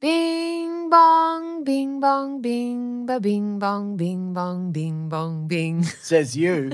[0.00, 5.82] Bing bong, bing bong, bing ba bing bong, bing bong, bing bong, bing.
[6.02, 6.70] Says you.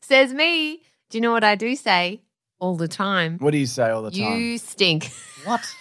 [0.00, 0.76] Says me.
[1.10, 2.20] Do you know what I do say
[2.60, 3.38] all the time?
[3.38, 4.40] What do you say all the time?
[4.40, 5.10] You stink.
[5.44, 5.60] What?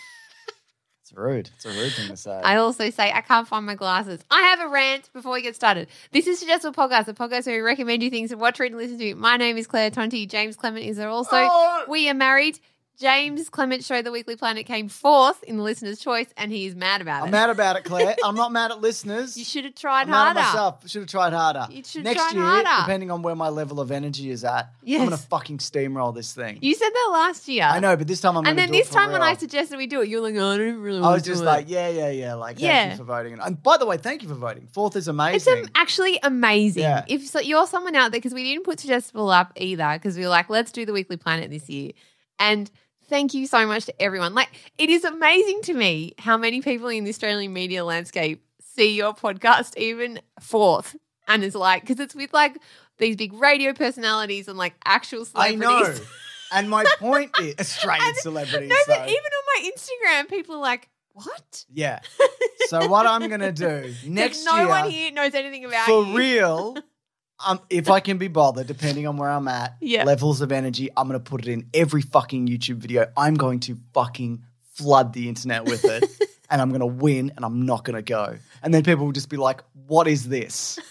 [1.04, 1.52] It's rude.
[1.56, 2.42] It's a rude thing to say.
[2.44, 4.24] I also say I can't find my glasses.
[4.32, 5.90] I have a rant before we get started.
[6.12, 8.72] This is just a podcast, a podcast where we recommend you things to watch, read,
[8.72, 9.14] and listen to.
[9.16, 10.26] My name is Claire Tonti.
[10.28, 11.36] James Clement is there also.
[11.36, 11.86] Oh!
[11.90, 12.58] We are married.
[13.00, 16.76] James Clement show The Weekly Planet came fourth in the listener's choice, and he is
[16.76, 17.26] mad about it.
[17.26, 18.16] I'm mad about it, Claire.
[18.24, 19.36] I'm not mad at listeners.
[19.36, 20.40] You should have tried I'm mad harder.
[20.40, 20.88] at myself.
[20.90, 21.68] Should have tried harder.
[21.72, 22.70] You should Next year, harder.
[22.84, 25.00] depending on where my level of energy is at, Yes.
[25.02, 26.60] I'm gonna fucking steamroll this thing.
[26.62, 27.64] You said that last year.
[27.64, 29.88] I know, but this time I'm and then this it time when I suggested we
[29.88, 31.70] do it, you were like, oh, I don't really I was just do like, it.
[31.72, 32.34] yeah, yeah, yeah.
[32.36, 32.92] Like, thank Yeah.
[32.92, 33.40] you for voting.
[33.40, 34.68] And by the way, thank you for voting.
[34.72, 35.58] Fourth is It's amazing.
[35.58, 36.84] am- actually amazing.
[36.84, 37.06] Yeah.
[37.08, 40.24] If so, you're someone out there, because we didn't put suggestible up either, because we
[40.24, 41.92] were like, let's do the Weekly Planet this year.
[42.40, 42.70] And
[43.14, 44.34] thank you so much to everyone.
[44.34, 48.96] Like, it is amazing to me how many people in the Australian media landscape see
[48.96, 50.96] your podcast even fourth.
[51.28, 52.58] And it's like, because it's with like
[52.98, 55.62] these big radio personalities and like actual celebrities.
[55.64, 55.96] I know.
[56.54, 58.70] and my point is Australian And- celebrities.
[58.70, 61.66] No, but even on my Instagram, people are like, what?
[61.72, 62.00] Yeah.
[62.68, 66.18] So what I'm gonna do next no year one here knows anything about for you.
[66.18, 66.78] real.
[67.46, 70.04] Um, if I can be bothered, depending on where I'm at, Yeah.
[70.04, 73.12] levels of energy, I'm gonna put it in every fucking YouTube video.
[73.18, 76.04] I'm going to fucking flood the internet with it,
[76.50, 78.38] and I'm gonna win, and I'm not gonna go.
[78.62, 80.80] And then people will just be like, "What is this?"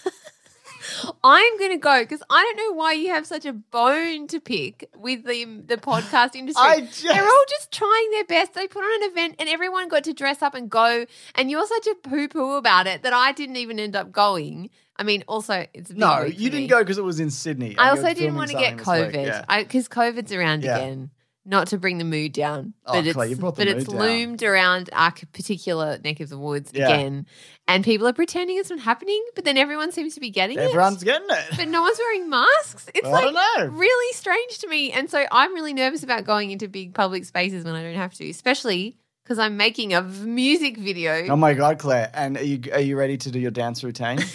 [1.23, 4.39] I'm going to go because I don't know why you have such a bone to
[4.41, 6.61] pick with the the podcast industry.
[6.61, 8.53] I just- They're all just trying their best.
[8.53, 11.05] They put on an event and everyone got to dress up and go.
[11.35, 14.69] And you're such a poo poo about it that I didn't even end up going.
[14.95, 16.67] I mean, also it's No, you didn't me.
[16.67, 17.75] go because it was in Sydney.
[17.77, 19.25] I also didn't want to get something this week.
[19.25, 19.63] COVID Yeah.
[19.63, 20.77] because COVID's around Yeah.
[20.77, 21.09] again.
[21.45, 23.99] Not to bring the mood down, Oh, but Claire, it's but it's down.
[23.99, 26.87] loomed around our particular neck of the woods Yeah.
[26.87, 27.25] again,
[27.67, 29.21] and people are pretending it's not happening.
[29.35, 31.43] But then everyone seems to be getting it Everyone's getting it.
[31.57, 32.85] but no one's wearing masks.
[32.95, 33.65] It's I like don't know.
[33.77, 34.93] really strange to me.
[34.93, 38.13] And so I'm really nervous about going into big public spaces when I don't have
[38.13, 41.27] to, especially because I'm making a music video.
[41.27, 42.09] Oh my god, Claire!
[42.13, 44.19] And are you are you ready to do your dance routine?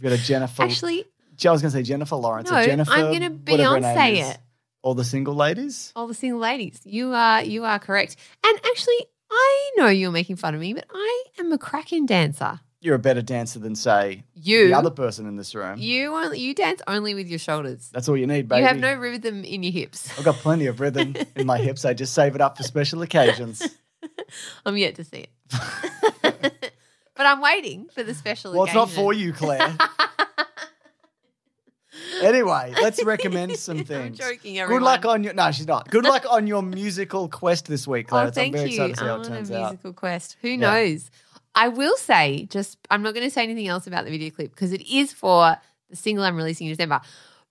[0.00, 0.62] You've got a Jennifer.
[0.62, 1.04] Actually,
[1.44, 2.50] I was going to say Jennifer Lawrence.
[2.50, 4.38] No, or Jennifer, I'm her name Beyonce it.
[4.82, 5.92] All the single ladies.
[5.96, 8.14] all the single ladies, you are you are correct.
[8.46, 12.60] And actually, I know you're making fun of me, but I am a cracking dancer.
[12.80, 15.78] You're a better dancer than say You the other person in this room.
[15.78, 17.90] you only, you dance only with your shoulders.
[17.92, 18.60] That's all you need, baby.
[18.60, 20.16] You have no rhythm in your hips.
[20.16, 21.84] I've got plenty of rhythm in my hips.
[21.84, 23.66] I just save it up for special occasions.
[24.64, 26.52] I'm yet to see it.
[27.18, 29.76] but I'm waiting for the special well, it's not for you, Claire.
[32.22, 34.18] anyway, let's recommend some I'm things.
[34.18, 35.90] joking, Good luck on your no, she's not.
[35.90, 38.22] Good luck on your musical quest this week, oh, Claire.
[38.22, 38.84] Oh, I'm thank very you.
[38.84, 39.70] excited to see how I'm it on a turns out.
[39.72, 40.36] musical quest.
[40.42, 41.10] Who knows?
[41.54, 44.52] I will say, just I'm not going to say anything else about the video clip
[44.52, 45.56] because it is for
[45.90, 47.00] the single I'm releasing in December.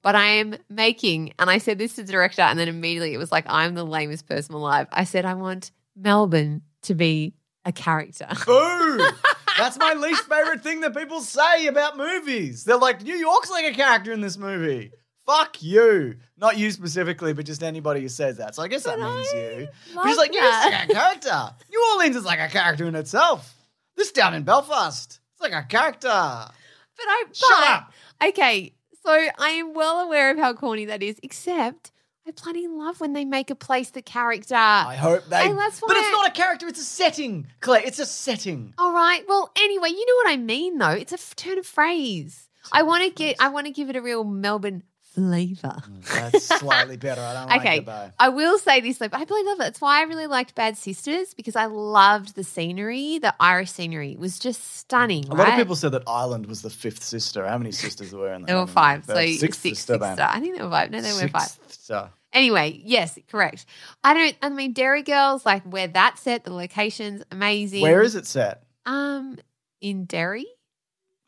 [0.01, 3.17] But I am making, and I said this to the director, and then immediately it
[3.17, 4.87] was like, I'm the lamest person alive.
[4.93, 7.33] I said, I want Melbourne to be
[7.65, 8.27] a character.
[8.45, 9.09] Boo!
[9.57, 12.63] That's my least favorite thing that people say about movies.
[12.63, 14.91] They're like, New York's like a character in this movie.
[15.25, 16.15] Fuck you.
[16.37, 18.55] Not you specifically, but just anybody who says that.
[18.55, 19.67] So I guess that But means I you.
[19.87, 21.55] But love he's like, New York's like a character.
[21.69, 23.53] New Orleans is like a character in itself.
[23.97, 26.07] This down in Belfast, it's like a character.
[26.07, 27.93] But I Shut but, up.
[28.29, 31.91] Okay, so I am well aware of how corny that is, except
[32.27, 34.55] I bloody love when they make a place the character.
[34.55, 35.47] I hope they.
[35.47, 37.83] And that's but why it's not a character, it's a setting, Claire.
[37.85, 38.73] It's a setting.
[38.77, 39.23] All right.
[39.27, 40.91] Well, anyway, you know what I mean, though.
[40.91, 42.49] It's a f- turn of phrase.
[42.71, 43.37] I want to get.
[43.39, 44.83] I want to give it a real Melbourne
[45.17, 45.75] flavor.
[45.89, 47.21] Mm, that's slightly better.
[47.21, 48.11] I don't like okay, it though.
[48.19, 49.07] I will say this though.
[49.11, 49.63] I really love it.
[49.63, 53.19] That's why I really liked Bad Sisters because I loved the scenery.
[53.19, 55.25] The Irish scenery was just stunning.
[55.29, 57.47] A lot of people said that Ireland was the fifth sister.
[57.47, 58.47] How many sisters were in there?
[58.47, 60.29] There were five, so sixth six, sister, star.
[60.29, 60.91] I think there were five.
[60.91, 61.57] No, there were five.
[61.67, 62.09] Sister.
[62.33, 63.65] Anyway, yes, correct.
[64.03, 64.35] I don't.
[64.41, 67.81] I mean, Derry Girls, like where that's set, the locations amazing.
[67.81, 68.63] Where is it set?
[68.85, 69.37] Um,
[69.81, 70.47] in Derry.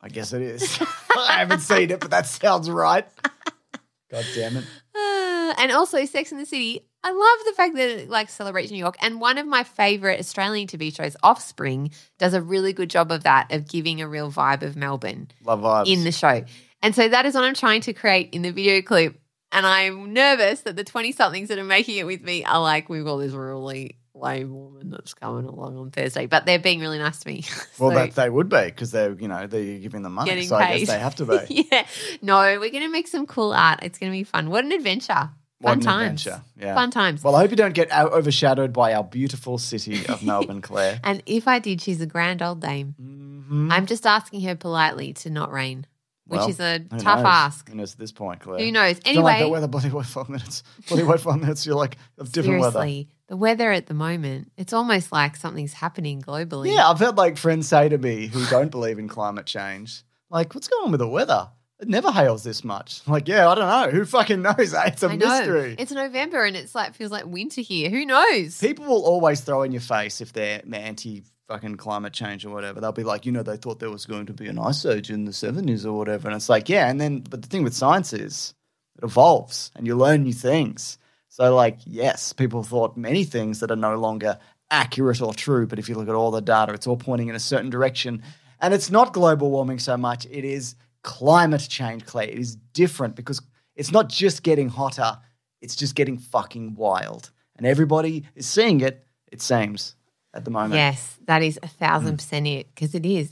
[0.01, 0.79] I guess it is.
[1.17, 3.05] I haven't seen it, but that sounds right.
[4.11, 4.65] God damn it.
[4.95, 6.85] Uh, and also Sex in the City.
[7.03, 8.95] I love the fact that it like celebrates New York.
[9.01, 13.23] And one of my favorite Australian TV shows, Offspring, does a really good job of
[13.23, 15.87] that, of giving a real vibe of Melbourne Love vibes.
[15.87, 16.43] in the show.
[16.81, 19.19] And so that is what I'm trying to create in the video clip.
[19.51, 22.87] And I'm nervous that the 20 somethings that are making it with me are like,
[22.89, 26.25] we've got this really lame woman that's coming along on Thursday.
[26.27, 27.45] But they're being really nice to me.
[27.79, 30.77] well, that they would be because they're you know they're giving them money, so I
[30.79, 31.67] guess they have to be.
[31.71, 31.85] yeah.
[32.21, 33.79] No, we're going to make some cool art.
[33.81, 34.49] It's going to be fun.
[34.49, 35.29] What an adventure.
[35.61, 36.25] What Fun an times.
[36.27, 36.43] adventure.
[36.57, 36.73] Yeah.
[36.75, 37.21] Fun times.
[37.23, 41.01] Well, I hope you don't get overshadowed by our beautiful city of Melbourne, Claire.
[41.03, 42.95] and if I did, she's a grand old dame.
[43.01, 43.69] Mhm.
[43.71, 45.85] I'm just asking her politely to not rain,
[46.29, 47.25] which Well, is a tough knows?
[47.25, 47.69] ask.
[47.69, 48.63] Who knows at this point, Claire?
[48.63, 48.97] Who knows?
[48.99, 50.63] It's not like the Anyway, weather, bloody wait five minutes.
[50.87, 51.65] Bloody wait five minutes.
[51.65, 52.79] You're like of different weather.
[52.79, 56.73] seriously, the weather at the moment, it's almost like something's happening globally.
[56.73, 60.53] Yeah, I've had like friends say to me who don't believe in climate change, like,
[60.55, 61.49] what's going on with the weather?
[61.81, 63.01] It never hails this much.
[63.07, 63.97] I'm like, yeah, I don't know.
[63.97, 64.73] Who fucking knows?
[64.73, 64.83] eh?
[64.87, 65.27] It's a I know.
[65.29, 65.75] mystery.
[65.79, 67.89] It's November and it's like feels like winter here.
[67.89, 68.59] Who knows?
[68.59, 72.79] People will always throw in your face if they're anti fucking climate change or whatever.
[72.79, 75.09] They'll be like, you know, they thought there was going to be an ice age
[75.09, 76.27] in the 70s or whatever.
[76.27, 76.87] And it's like, yeah.
[76.87, 78.53] And then, but the thing with science is
[78.97, 80.99] it evolves and you learn new things.
[81.27, 84.37] So, like, yes, people thought many things that are no longer
[84.69, 85.65] accurate or true.
[85.65, 88.21] But if you look at all the data, it's all pointing in a certain direction.
[88.61, 92.29] And it's not global warming so much, it is climate change, Claire.
[92.29, 93.41] It is different because
[93.75, 95.17] it's not just getting hotter,
[95.61, 97.31] it's just getting fucking wild.
[97.55, 99.95] And everybody is seeing it, it seems,
[100.33, 100.75] at the moment.
[100.75, 102.17] Yes, that is a thousand mm.
[102.17, 103.31] percent it because it is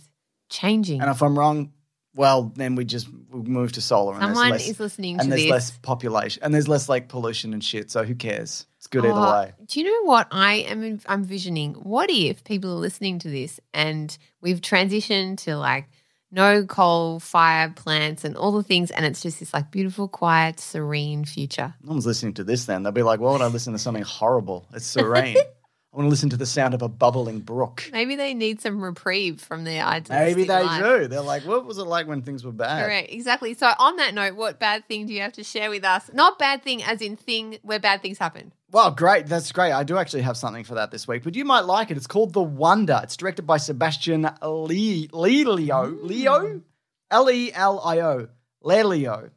[0.49, 1.01] changing.
[1.01, 1.71] And if I'm wrong,
[2.15, 4.13] well, then we just move to solar.
[4.13, 5.51] And Someone there's less, is listening and there's this.
[5.51, 7.91] less population, and there's less like pollution and shit.
[7.91, 8.65] So who cares?
[8.77, 9.53] It's good either Oh, way.
[9.67, 10.99] Do you know what I am?
[11.05, 11.75] I'm visioning.
[11.75, 15.87] What if people are listening to this and we've transitioned to like
[16.31, 20.59] no coal fire plants and all the things, and it's just this like beautiful, quiet,
[20.59, 21.73] serene future.
[21.83, 22.65] No one's listening to this.
[22.65, 24.67] Then they'll be like, "Why would I listen to something horrible?
[24.73, 25.37] It's serene.
[25.93, 28.83] I want to listen to the sound of a bubbling brook." Maybe they need some
[28.83, 30.83] reprieve from their idealistic Maybe they life.
[30.83, 31.07] do.
[31.07, 33.53] They're like, "What was it like when things were bad?" Correct, exactly.
[33.53, 36.09] So, on that note, what bad thing do you have to share with us?
[36.13, 38.51] Not bad thing, as in thing where bad things happen.
[38.69, 39.27] Well, great.
[39.27, 39.71] That's great.
[39.71, 41.95] I do actually have something for that this week, but you might like it.
[41.95, 42.99] It's called The Wonder.
[43.01, 45.97] It's directed by Sebastian Lee, Lelio.
[46.03, 46.61] Leo?
[47.09, 48.27] L E L I O.
[48.61, 49.29] Lelio.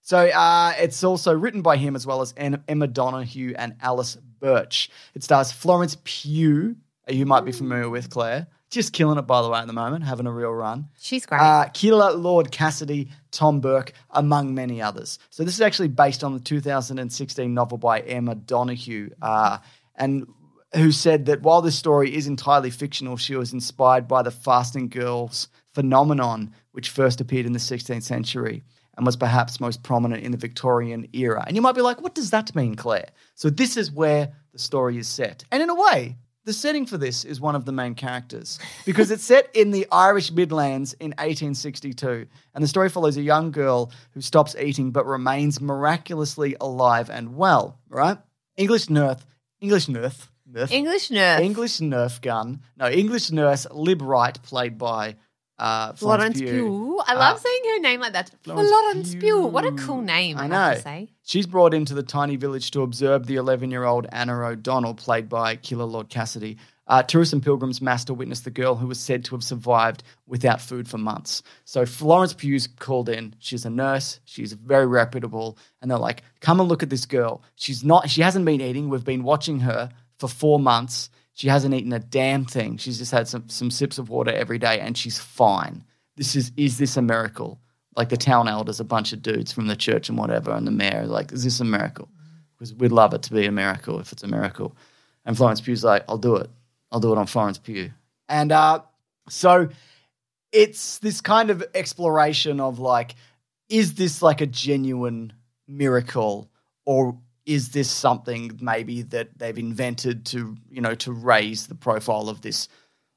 [0.00, 4.90] So uh, it's also written by him as well as Emma Donoghue and Alice Birch.
[5.14, 6.76] It stars Florence Pugh,
[7.08, 8.46] you might be familiar with, Claire.
[8.70, 10.88] Just killing it, by the way, at the moment, having a real run.
[10.98, 11.40] She's great.
[11.40, 15.18] Uh, Kíla Lord Cassidy, Tom Burke, among many others.
[15.30, 19.58] So this is actually based on the 2016 novel by Emma Donoghue, uh,
[19.96, 20.26] and
[20.74, 24.88] who said that while this story is entirely fictional, she was inspired by the fasting
[24.90, 28.64] girls phenomenon, which first appeared in the 16th century
[28.98, 31.44] and was perhaps most prominent in the Victorian era.
[31.46, 33.08] And you might be like, what does that mean, Claire?
[33.36, 35.44] So this is where the story is set.
[35.52, 39.12] And in a way, the setting for this is one of the main characters because
[39.12, 42.26] it's set in the Irish Midlands in 1862.
[42.54, 47.36] And the story follows a young girl who stops eating but remains miraculously alive and
[47.36, 48.18] well, right?
[48.56, 49.20] English nurse,
[49.60, 51.40] English nurse, nurse English nurse.
[51.40, 52.62] English nurse gun.
[52.76, 55.14] No, English nurse Lib Wright, played by
[55.58, 56.48] uh, Florence Pugh.
[56.50, 57.02] Pugh.
[57.06, 58.30] I love Uh, saying her name like that.
[58.42, 59.20] Florence Florence, Pugh.
[59.20, 59.46] Pugh.
[59.46, 60.38] What a cool name.
[60.38, 60.54] I know.
[60.56, 61.08] have to say.
[61.24, 65.28] She's brought into the tiny village to observe the 11 year old Anna O'Donnell, played
[65.28, 66.58] by Kíla Lord Cassidy.
[66.86, 70.58] Uh, tourists and pilgrims master witness the girl who was said to have survived without
[70.58, 71.42] food for months.
[71.66, 73.34] So Florence Pugh's called in.
[73.40, 74.20] She's a nurse.
[74.24, 77.42] She's very reputable, and they're like, "Come and look at this girl.
[77.56, 78.08] She's not.
[78.08, 78.88] She hasn't been eating.
[78.88, 81.10] We've been watching her for four months.
[81.38, 82.78] She hasn't eaten a damn thing.
[82.78, 85.84] She's just had some some sips of water every day, and she's fine.
[86.16, 87.60] This is is this a miracle?
[87.94, 90.72] Like the town elders, a bunch of dudes from the church and whatever, and the
[90.72, 92.08] mayor, like, is this a miracle?
[92.56, 94.76] Because we'd love it to be a miracle if it's a miracle.
[95.24, 96.50] And Florence Pugh's like, I'll do it.
[96.90, 97.92] I'll do it on Florence Pugh.
[98.28, 98.82] And uh,
[99.28, 99.68] so
[100.50, 103.14] it's this kind of exploration of like,
[103.68, 105.32] is this like a genuine
[105.68, 106.50] miracle
[106.84, 107.16] or
[107.48, 112.42] is this something maybe that they've invented to, you know, to raise the profile of
[112.42, 112.68] this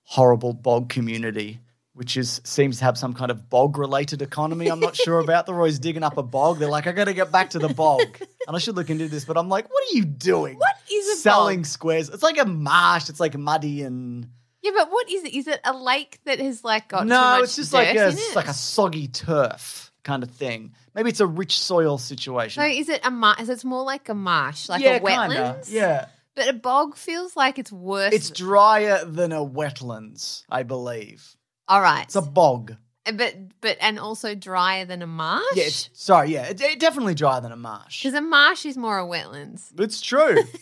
[0.03, 1.59] horrible bog community,
[1.93, 4.69] which is seems to have some kind of bog related economy.
[4.69, 5.45] I'm not sure about.
[5.45, 6.59] They're always digging up a bog.
[6.59, 9.09] They're like, I got to get back to the bog, and I should look into
[9.09, 9.25] this.
[9.25, 10.57] But I'm like, what are you doing?
[10.57, 11.65] What is a selling bog?
[11.65, 12.07] squares?
[12.07, 13.09] It's like a marsh.
[13.09, 14.29] It's like muddy and
[14.61, 15.33] Yeah, but what is it?
[15.33, 18.35] Is it a lake that has like got too no, it's just like a it?
[18.35, 20.73] like a soggy turf kind of thing.
[20.95, 22.61] Maybe it's a rich soil situation.
[22.61, 23.47] So is it a marsh?
[23.47, 25.33] It's more like a marsh, like yeah, a wetlands.
[25.33, 25.63] kinda.
[25.69, 26.05] Yeah,
[26.35, 28.13] But a bog feels like it's worse.
[28.13, 31.35] it's drier than a wetlands, I believe.
[31.67, 32.03] all right.
[32.05, 32.75] It's a bog.
[33.05, 35.43] But but and also drier than a marsh.
[35.55, 38.03] Yeah, it's, sorry, yeah, it, it definitely drier than a marsh.
[38.03, 39.67] because a marsh is more a wetlands.
[39.79, 40.37] It's true.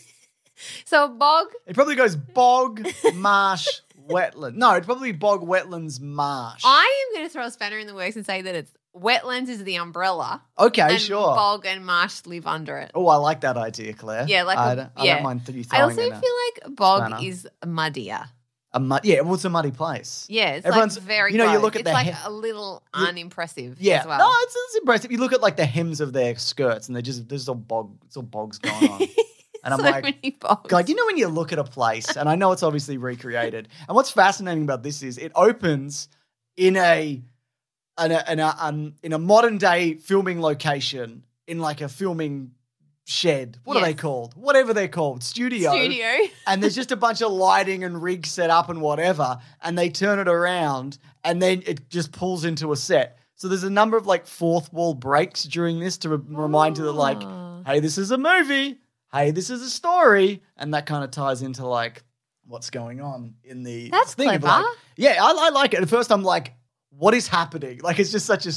[0.84, 1.46] So a bog.
[1.66, 3.66] it probably goes bog, marsh,
[4.06, 4.56] wetland.
[4.56, 6.60] No, it'd probably be bog, wetlands, marsh.
[6.66, 9.48] I am going to throw a spanner in the works and say that it's wetlands
[9.48, 10.42] is the umbrella.
[10.58, 11.34] okay, and sure.
[11.34, 12.90] Bog and marsh live under it.
[12.94, 14.26] Oh, I like that idea, Claire.
[14.28, 15.14] Yeah, like I don't, I yeah.
[15.14, 17.24] don't mind you I also feel like bog spanner.
[17.26, 18.24] is muddier.
[18.72, 19.04] a mud.
[19.04, 20.26] Yeah, well, it's a muddy place.
[20.28, 21.32] Yeah, it's Everyone's- like very.
[21.32, 21.62] you know, you gross.
[21.62, 23.76] look at it's the like he- a little unimpressive.
[23.80, 24.18] Yeah, as well.
[24.18, 25.10] no, it's, it's impressive.
[25.12, 27.96] You look at like the hems of their skirts, and they're just there's all bog,
[28.06, 29.02] it's all bogs going on.
[29.62, 30.68] And I'm so like, many bogs.
[30.70, 33.68] God, you know when you look at a place, and I know it's obviously recreated,
[33.88, 36.08] and what's fascinating about this is it opens
[36.56, 37.22] in a
[38.04, 42.52] in a, in a, um, in a modern day filming location in like a filming
[43.06, 43.58] shed.
[43.64, 44.34] What are they called?
[44.36, 45.72] Whatever they're called, studio.
[45.72, 46.06] Studio.
[46.46, 49.88] And there's just a bunch of lighting and rigs set up and whatever, and they
[49.90, 53.18] turn it around, and then it just pulls into a set.
[53.36, 56.84] So there's a number of like fourth wall breaks during this to re- remind you
[56.84, 57.62] that like Ah.
[57.66, 58.78] hey, this is a movie.
[59.12, 60.42] Hey, this is a story.
[60.56, 62.02] And that kind of ties into like
[62.46, 64.46] what's going on in the That's thing clever.
[64.46, 64.64] like-
[64.96, 65.80] yeah, I, I like it.
[65.80, 66.52] At first, I'm like,
[66.90, 67.80] what is happening?
[67.82, 68.52] Like, it's just such a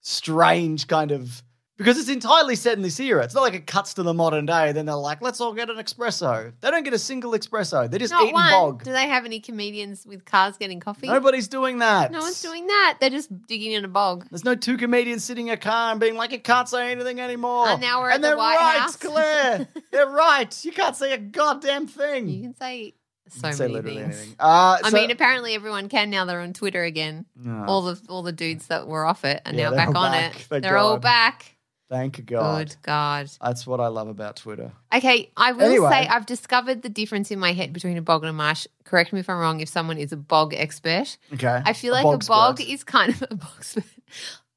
[0.00, 1.42] strange kind of
[1.76, 3.24] because it's entirely set in this era.
[3.24, 4.72] It's not like it cuts to the modern day.
[4.72, 6.52] Then they're like, let's all get an espresso.
[6.60, 7.90] They don't get a single espresso.
[7.90, 8.50] They're just Not eating one.
[8.50, 8.84] bog.
[8.84, 11.06] Do they have any comedians with cars getting coffee?
[11.06, 12.12] Nobody's doing that.
[12.12, 12.98] No one's doing that.
[13.00, 14.26] They're just digging in a bog.
[14.30, 17.18] There's no two comedians sitting in a car and being like, it can't say anything
[17.18, 17.66] anymore.
[17.66, 18.96] And now we're and at the they're White right, House.
[18.96, 19.66] Claire.
[19.90, 20.64] they're right.
[20.66, 22.28] You can't say a goddamn thing.
[22.28, 22.92] You can say
[23.34, 24.16] so many literally things.
[24.16, 24.36] anything.
[24.38, 26.24] Uh, I mean, apparently everyone can now.
[26.24, 27.26] They're on Twitter again.
[27.66, 30.36] All the all the dudes that were off it are Yeah, now back on back.
[30.36, 30.42] it.
[30.42, 31.56] Thank They're all back.
[31.88, 32.68] thank God.
[32.68, 33.30] Good God.
[33.42, 34.72] That's what I love about Twitter.
[34.94, 35.90] Okay, I will Anyway.
[35.90, 38.66] say I've discovered the difference in my head between a bog and a marsh.
[38.84, 39.60] Correct me if I'm wrong.
[39.60, 41.60] If someone is a bog expert, Okay.
[41.64, 43.64] I feel A like a bog is kind of a bog.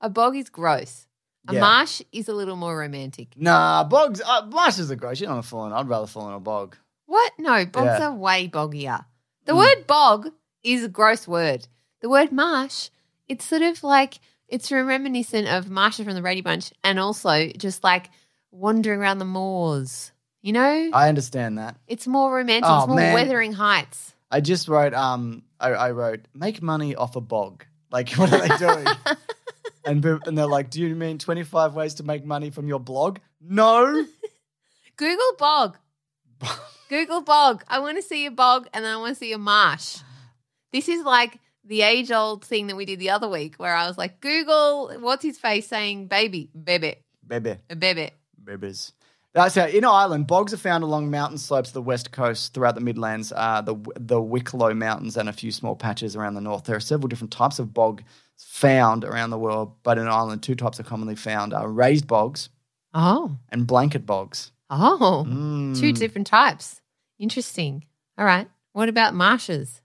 [0.01, 1.07] A bog is gross.
[1.47, 1.59] A Yeah.
[1.61, 3.29] marsh is a little more romantic.
[3.35, 4.21] Nah, bogs.
[4.25, 5.19] Uh, marshes are gross.
[5.19, 5.73] You don't want to fall in.
[5.73, 6.77] I'd rather fall in a bog.
[7.05, 7.31] What?
[7.37, 8.07] No, bogs Yeah.
[8.07, 9.05] are way boggier.
[9.45, 9.57] The Mm.
[9.57, 10.29] word bog
[10.63, 11.67] is a gross word.
[12.01, 12.89] The word marsh,
[13.27, 17.83] it's sort of like it's reminiscent of Marsha from the Brady Bunch, and also just
[17.83, 18.09] like
[18.51, 20.11] wandering around the moors.
[20.41, 21.77] You know, I understand that.
[21.87, 22.69] it's more romantic.
[22.69, 23.13] Oh, it's more man.
[23.13, 24.13] Wuthering Heights.
[24.29, 24.93] I just wrote.
[24.93, 27.65] Um, I, I wrote make money off a bog.
[27.91, 28.85] Like, what are they doing?
[29.85, 32.67] and pe- and they're like, do you mean twenty five ways to make money from
[32.67, 33.19] your blog?
[33.41, 34.05] No.
[34.97, 35.77] Google bog.
[36.89, 37.63] Google bog.
[37.67, 39.97] I want to see a bog, and then I want to see a marsh.
[40.71, 43.87] This is like the age old thing that we did the other week, where I
[43.87, 46.95] was like, Google, what's his face saying, baby, bebe,
[47.25, 47.57] Bebe.
[47.69, 48.11] a bebe.
[48.43, 48.91] Babies.
[49.33, 52.75] That's how in Ireland, bogs are found along mountain slopes of the west coast throughout
[52.75, 56.65] the Midlands, uh, the the Wicklow Mountains, and a few small patches around the north.
[56.65, 58.03] There are several different types of bog
[58.37, 62.49] found around the world, but in Ireland, two types are commonly found: are raised bogs
[62.93, 63.37] Oh.
[63.49, 64.51] and blanket bogs.
[64.75, 65.79] Oh, Mm.
[65.79, 66.81] two different types.
[67.19, 67.85] Interesting.
[68.17, 68.47] All right.
[68.73, 69.81] What about marshes?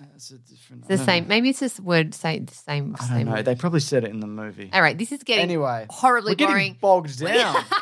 [0.00, 0.80] That's a different.
[0.82, 1.28] It's the same.
[1.28, 2.94] Maybe it's just word say the same.
[2.94, 3.32] I don't same know.
[3.34, 3.44] word.
[3.44, 4.68] They probably said it in the movie.
[4.72, 4.98] All right.
[4.98, 6.76] This is getting Anyway, horribly getting boring.
[6.80, 7.62] bogged down.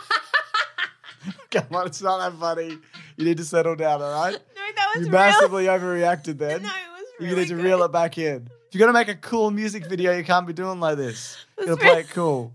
[1.51, 2.79] Come on, it's not that funny.
[3.17, 4.33] You need to settle down, all right?
[4.33, 5.21] No, that was You real.
[5.21, 6.63] massively overreacted then.
[6.63, 6.73] No, it
[7.21, 7.65] was You need to good.
[7.65, 8.49] reel it back in.
[8.69, 11.37] If you're gonna make a cool music video, you can't be doing like this.
[11.59, 12.53] You gotta That's play it cool.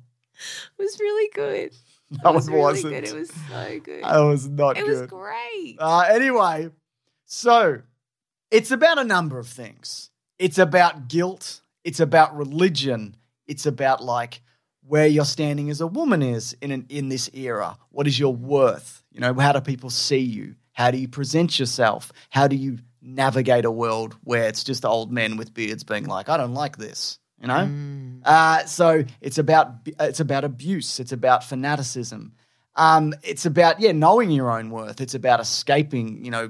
[0.77, 1.71] It was really good.
[2.23, 2.93] That it was really wasn't.
[2.93, 3.03] good.
[3.03, 4.03] It was so good.
[4.03, 4.85] That was not good.
[4.85, 5.75] it was great.
[5.79, 6.69] Uh, anyway,
[7.25, 7.81] so
[8.51, 10.11] it's about a number of things.
[10.37, 11.61] It's about guilt.
[11.83, 13.15] It's about religion.
[13.47, 14.41] It's about like
[14.87, 17.77] where your standing as a woman is in an, in this era.
[17.89, 19.03] What is your worth?
[19.11, 20.55] You know, how do people see you?
[20.73, 22.11] How do you present yourself?
[22.29, 26.27] How do you navigate a world where it's just old men with beards being like,
[26.29, 27.19] I don't like this.
[27.41, 28.21] You know, Mm.
[28.25, 30.99] uh, so it's about it's about abuse.
[30.99, 32.33] It's about fanaticism.
[32.77, 35.01] Um, it's about yeah knowing your own worth.
[35.01, 36.49] It's about escaping you know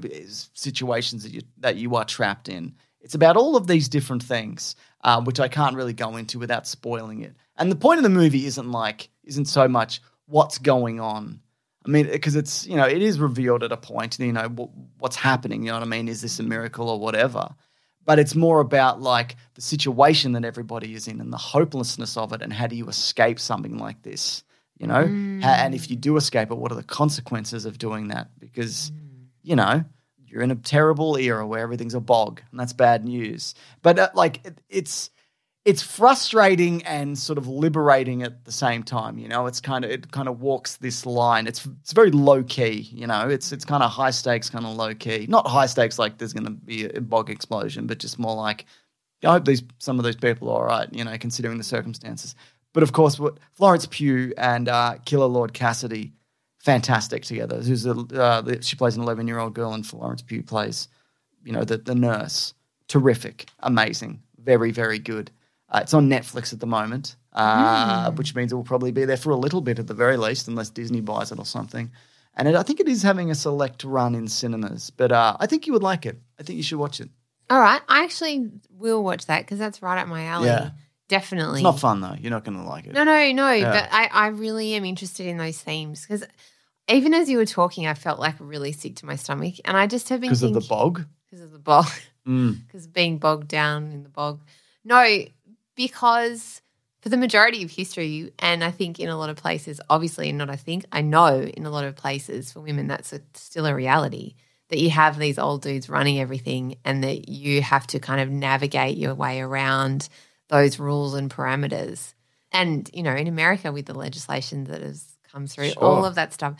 [0.54, 2.74] situations that you that you are trapped in.
[3.02, 6.66] It's about all of these different things, uh, which I can't really go into without
[6.68, 7.36] spoiling it.
[7.58, 11.40] And the point of the movie isn't like isn't so much what's going on.
[11.86, 14.20] I mean, because it's you know it is revealed at a point.
[14.20, 15.62] You know wh- what's happening.
[15.64, 16.08] You know what I mean?
[16.08, 17.50] Is this a miracle or whatever?
[18.06, 22.34] But it's more about like the situation that everybody is in and the hopelessness of
[22.34, 24.44] it and how do you escape something like this
[24.78, 25.06] you know?
[25.42, 28.30] Ha- and if you do escape it what are the consequences of doing that?
[28.40, 28.92] Because
[29.42, 29.84] you know
[30.28, 33.56] you're in a terrible era where everything's a bog and that's bad news.
[33.82, 35.10] But uh, like it, it's
[35.66, 39.92] it's frustrating and sort of liberating at the same time you know it's kind of
[39.92, 43.66] it kind of walks this line it's it's very low key you know it's it's
[43.66, 46.52] kind of high stakes kind of low key not high stakes like there's going to
[46.52, 48.66] be a bog explosion but just more like
[49.24, 52.36] I hope these some of these people are all right, you know, considering the circumstances.
[52.74, 56.14] But of course, what Florence Pugh and uh, Kíla Lord Cassidy,
[56.60, 57.62] fantastic together.
[57.62, 60.88] Who's a, uh, she plays an 11 year old girl, and Florence Pugh plays,
[61.44, 62.54] you know, the the nurse.
[62.88, 65.32] Terrific, amazing, very very good.
[65.76, 69.18] Uh, it's on Netflix at the moment, uh, which means it will probably be there
[69.18, 71.92] for a little bit at the very least, unless Disney buys it or something.
[72.38, 75.48] And it, I think it is having a select run in cinemas, but uh, I
[75.48, 76.18] think you would like it.
[76.40, 77.10] I think you should watch it.
[77.50, 77.82] All right.
[77.90, 80.48] I actually will watch that because that's right up my alley.
[80.48, 80.72] Yeah.
[81.08, 81.60] Definitely.
[81.60, 82.16] It's not fun though.
[82.20, 82.94] You're not going to like it.
[82.94, 83.52] No, no, no.
[83.52, 83.72] Yeah.
[83.72, 86.24] But I, I really am interested in those themes because
[86.88, 89.88] even as you were talking, I felt like really sick to my stomach, and I
[89.88, 91.06] just have been because of the bog.
[91.30, 91.88] because of the bog,
[92.28, 92.66] Mm.
[92.66, 94.40] because being bogged down in the bog.
[94.84, 95.06] No,
[95.76, 96.62] because
[97.02, 100.50] for the majority of history, and I think in a lot of places, obviously, not
[100.50, 103.76] I think, I know in a lot of places for women, that's a, still a
[103.76, 104.36] reality
[104.70, 108.30] that you have these old dudes running everything and that you have to kind of
[108.32, 110.10] navigate your way around
[110.48, 112.14] those rules and parameters.
[112.52, 115.84] And, you know, in America with the legislation that has come through, Sure.
[115.84, 116.56] all of that stuff,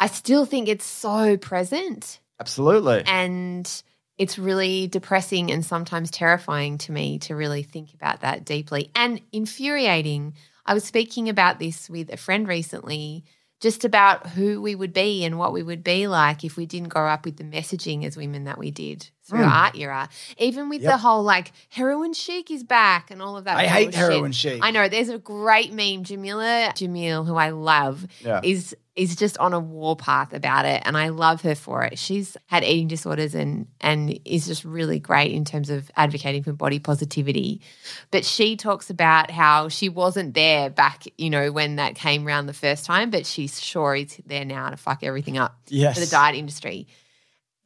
[0.00, 3.04] I still think it's so present Absolutely.
[3.06, 3.82] and
[4.18, 9.20] it's really depressing and sometimes terrifying to me to really think about that deeply and
[9.32, 10.34] infuriating.
[10.66, 13.24] I was speaking about this with a friend recently,
[13.60, 16.90] just about who we would be and what we would be like if we didn't
[16.90, 19.50] grow up with the messaging as women that we did through Mm.
[19.50, 20.08] our era.
[20.38, 20.92] Even with Yep.
[20.92, 23.56] the whole like heroin chic is back and all of that.
[23.56, 24.60] I hate heroin chic.
[24.62, 24.88] I know.
[24.88, 26.04] There's a great meme.
[26.04, 28.40] Jameela Jamil, who I love, Yeah.
[28.42, 31.96] is is just on a warpath about it and I love her for it.
[32.00, 36.52] She's had eating disorders and and is just really great in terms of advocating for
[36.52, 37.60] body positivity.
[38.10, 42.46] But she talks about how she wasn't there back, you know, when that came around
[42.46, 45.94] the first time, but she's sure is there now to fuck everything up yes.
[45.94, 46.88] for the diet industry.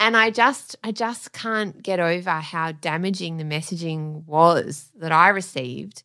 [0.02, 5.28] And I just I just can't get over how damaging the messaging was that I
[5.28, 6.02] received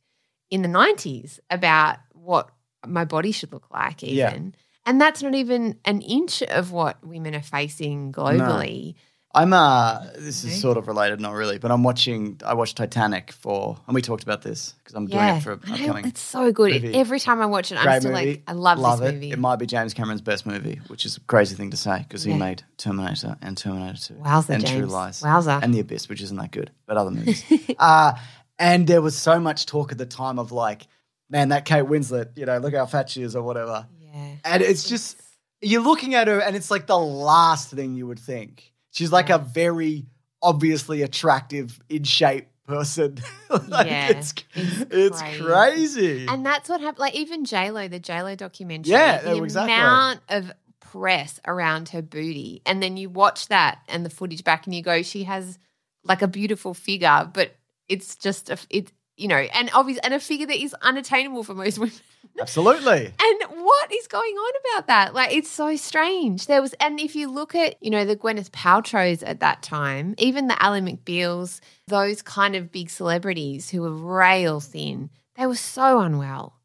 [0.52, 2.52] in the 90s about what
[2.86, 4.54] my body should look like even.
[4.54, 4.60] Yeah.
[4.86, 8.94] And that's not even an inch of what women are facing globally.
[9.38, 13.32] I'm uh this is sort of related, not really, but I'm watching I watched Titanic
[13.32, 15.38] for and we talked about this because I'm doing Yeah.
[15.38, 16.72] it for upcoming it's so good.
[16.74, 16.96] movie.
[16.96, 18.26] Every time I watch it, I'm still movie.
[18.32, 19.14] like, I love, this it.
[19.14, 19.32] movie.
[19.32, 22.24] It might be James Cameron's best movie, which is a crazy thing to say because
[22.24, 22.38] he Yeah.
[22.38, 25.62] made Terminator and Terminator 2 Wowza, and True Lies Wowza.
[25.62, 27.44] and The Abyss, which isn't that good, but other movies.
[27.80, 28.14] uh,
[28.60, 30.88] and there was so much talk at the time of like,
[31.30, 33.86] man, that Kate Winslet, you know, look how fat she is or whatever.
[34.02, 34.36] yeah.
[34.46, 35.22] And it's just
[35.62, 38.72] you're looking at her, and it's like the last thing you would think.
[38.98, 40.08] She's like a very
[40.42, 43.20] obviously attractive, in shape person.
[43.70, 45.44] Like, Yeah, it's it's it's crazy.
[45.44, 46.26] crazy.
[46.28, 46.98] And that's what happened.
[47.00, 48.92] Like even J Lo, the J Lo documentary.
[48.92, 49.74] Yeah, the oh, exactly.
[49.74, 54.66] amount of press around her booty, and then you watch that and the footage back,
[54.66, 55.60] and you go, she has
[56.04, 57.52] like a beautiful figure, but
[57.88, 58.92] it's just a it.
[59.18, 61.96] You know, and obvious, and a figure that is unattainable for most women.
[62.40, 63.06] Absolutely.
[63.20, 65.14] And what is going on about that?
[65.14, 66.46] Like, it's so strange.
[66.46, 70.14] There was, and if you look at, you know, the Gwyneth Paltrow's at that time,
[70.20, 75.56] even the Ally McBeals, those kind of big celebrities who were rail thin, they were
[75.56, 76.57] so unwell.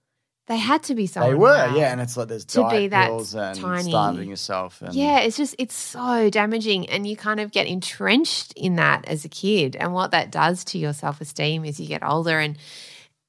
[0.49, 2.89] They had to be so They were, yeah, and it's like there's To diet be
[2.89, 3.91] that pills and tiny.
[3.91, 4.83] starving yourself.
[4.83, 9.05] And Yeah, it's just it's so damaging and you kind of get entrenched in that
[9.07, 12.59] as a kid and what that does to your self-esteem as you get older and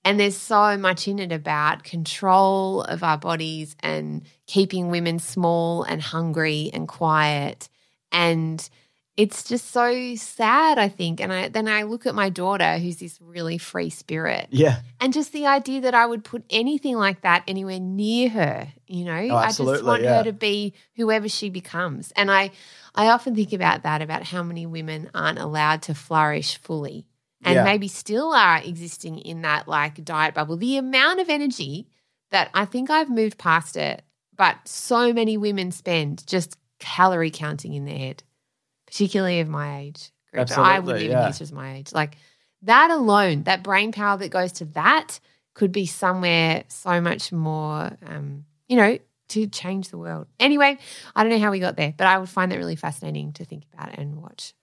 [0.05, 5.83] and there's so much in it about control of our bodies and keeping women small
[5.83, 7.69] and hungry and quiet
[8.11, 8.69] and
[9.15, 12.97] it's just so sad I think and I then I look at my daughter who's
[12.97, 17.21] this really free spirit yeah, and just the idea that I would put anything like
[17.21, 20.17] that anywhere near her, you know, oh, I just Oh, want yeah.
[20.19, 22.13] her to be whoever she becomes.
[22.15, 22.51] And I,
[22.95, 27.05] I often think about that, about how many women aren't allowed to flourish fully
[27.43, 27.63] and Yeah.
[27.63, 30.55] maybe still are existing in that like diet bubble.
[30.55, 31.87] The amount of energy
[32.31, 34.03] that I think I've moved past it,
[34.35, 38.23] but so many women spend just calorie counting in their head,
[38.93, 40.49] particularly of my age group.
[40.51, 41.27] And I wouldn't even yeah.
[41.27, 41.91] use just my age.
[41.93, 42.17] Like
[42.61, 45.19] that alone, that brain power that goes to that
[45.55, 50.27] could be somewhere so much more, um, you know, to change the world.
[50.39, 50.77] Anyway,
[51.15, 53.45] I don't know how we got there, but I would find that really fascinating to
[53.45, 54.53] think about and watch.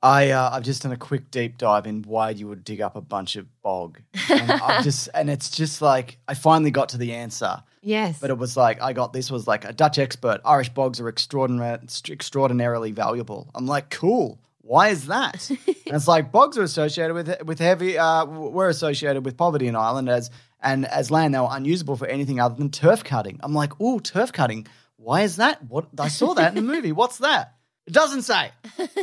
[0.00, 2.94] I uh, I've just done a quick deep dive in why you would dig up
[2.94, 6.98] a bunch of bog, and I've just and it's just like I finally got to
[6.98, 7.62] the answer.
[7.82, 8.18] Yes.
[8.20, 10.40] But it was like I got this was like a Dutch expert.
[10.44, 13.50] Irish bogs are extraordinary, extraordinarily valuable.
[13.54, 14.38] I'm like, cool.
[14.60, 15.50] Why is that?
[15.50, 17.98] and it's like bogs are associated with with heavy.
[17.98, 22.06] Uh, were associated with poverty in Ireland as and as land they were unusable for
[22.06, 23.40] anything other than turf cutting.
[23.42, 24.66] I'm like, oh, turf cutting.
[24.96, 25.64] Why is that?
[25.64, 26.92] What I saw that in the movie.
[27.02, 27.56] What's that?
[27.86, 28.52] It doesn't say.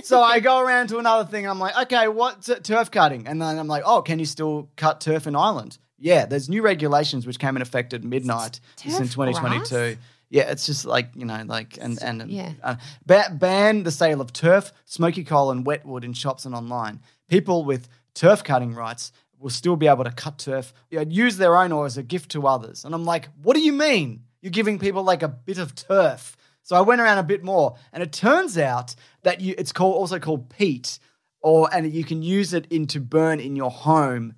[0.03, 1.45] so I go around to another thing.
[1.45, 3.27] I'm like, okay, what's turf cutting?
[3.27, 5.77] And then I'm like, oh, can you still cut turf in Ireland?
[5.99, 9.69] Yeah, there's new regulations which came in effect at midnight in 2022.
[9.69, 9.95] grass?
[10.31, 12.51] Yeah, it's just like you know, like and and Yeah.
[12.63, 16.53] uh, ba- ban the sale of turf, smoky coal, and wet wood in shops and
[16.53, 17.01] online.
[17.27, 21.37] People with turf cutting rights will still be able to cut turf, you know, use
[21.37, 22.83] their own or as a gift to others.
[22.85, 24.23] And I'm like, what do you mean?
[24.41, 26.35] You're giving people like a bit of turf?
[26.61, 29.95] So I went around a bit more, and it turns out that you it's called
[29.95, 30.99] also called peat,
[31.41, 34.33] or and you can use it in to burn in your home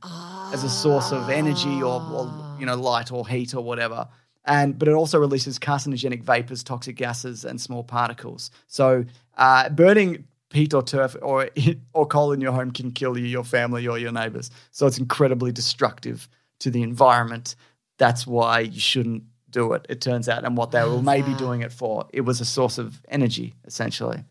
[0.54, 4.08] as a source of energy or, or you know light or heat or whatever.
[4.46, 8.52] And but it also releases carcinogenic vapors, toxic gases, and small particles.
[8.68, 9.06] So
[9.38, 11.50] uh, burning peat or turf or
[11.94, 14.52] or coal in your home can kill you, your family, or your neighbors.
[14.72, 16.28] So it's incredibly destructive
[16.60, 17.56] to the environment.
[17.98, 19.86] That's why you shouldn't do it.
[19.90, 22.78] It turns out, and what they were maybe doing it for, it was a source
[22.78, 24.24] of energy, essentially.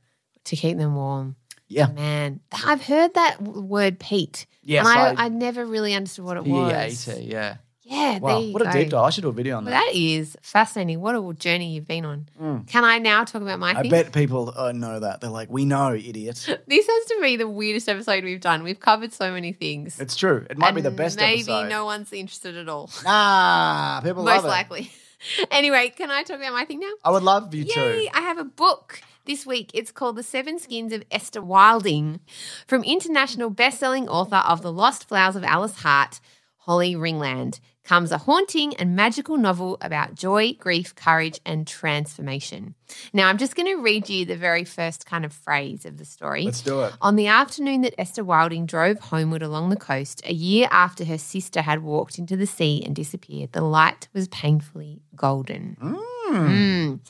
[0.44, 1.36] to keep them warm.
[1.70, 1.86] Yeah.
[1.86, 4.44] Man, I've heard that word peat.
[4.62, 7.08] Yes, and I, I- I never really understood what it was.
[7.08, 7.22] A T.
[7.22, 7.56] Yeah.
[7.84, 8.40] Yeah, Wow.
[8.52, 8.70] What a go.
[8.72, 9.02] deep dive.
[9.04, 9.86] I should do a video on Well, that.
[9.92, 11.00] that is fascinating.
[11.00, 12.28] What a journey you've been on.
[12.68, 13.78] Can I now talk about my Mm.
[13.78, 15.20] I bet people uh, know that.
[15.20, 16.46] They're like, we know, idiot.
[16.68, 18.62] This has to be the weirdest episode we've done.
[18.62, 19.98] We've covered so many things.
[19.98, 20.46] It's true.
[20.48, 21.68] It might be the And best maybe episode.
[21.68, 22.90] no one's interested at all.
[23.04, 24.48] Nah, people Most love it.
[24.48, 24.92] likely.
[25.50, 26.92] anyway, can I talk about my thing now?
[27.04, 27.74] I would love you Yay!
[27.74, 28.08] too.
[28.14, 29.70] I have a book this week.
[29.72, 32.18] It's called The Seven Skins of Esther Wilding
[32.66, 36.18] from international best-selling author of The Lost Flowers of Alice Hart,
[36.56, 37.60] Holly Ringland.
[37.84, 42.74] Comes a haunting and magical novel about joy, grief, courage, and transformation.
[43.12, 46.04] Now, I'm just going to read you the very first kind of phrase of the
[46.04, 46.42] story.
[46.44, 46.92] Let's do it.
[47.00, 51.18] On the afternoon that Esther Wilding drove homeward along the coast, a year after her
[51.18, 55.76] sister had walked into the sea and disappeared, the light was painfully golden.
[55.80, 57.00] Mm.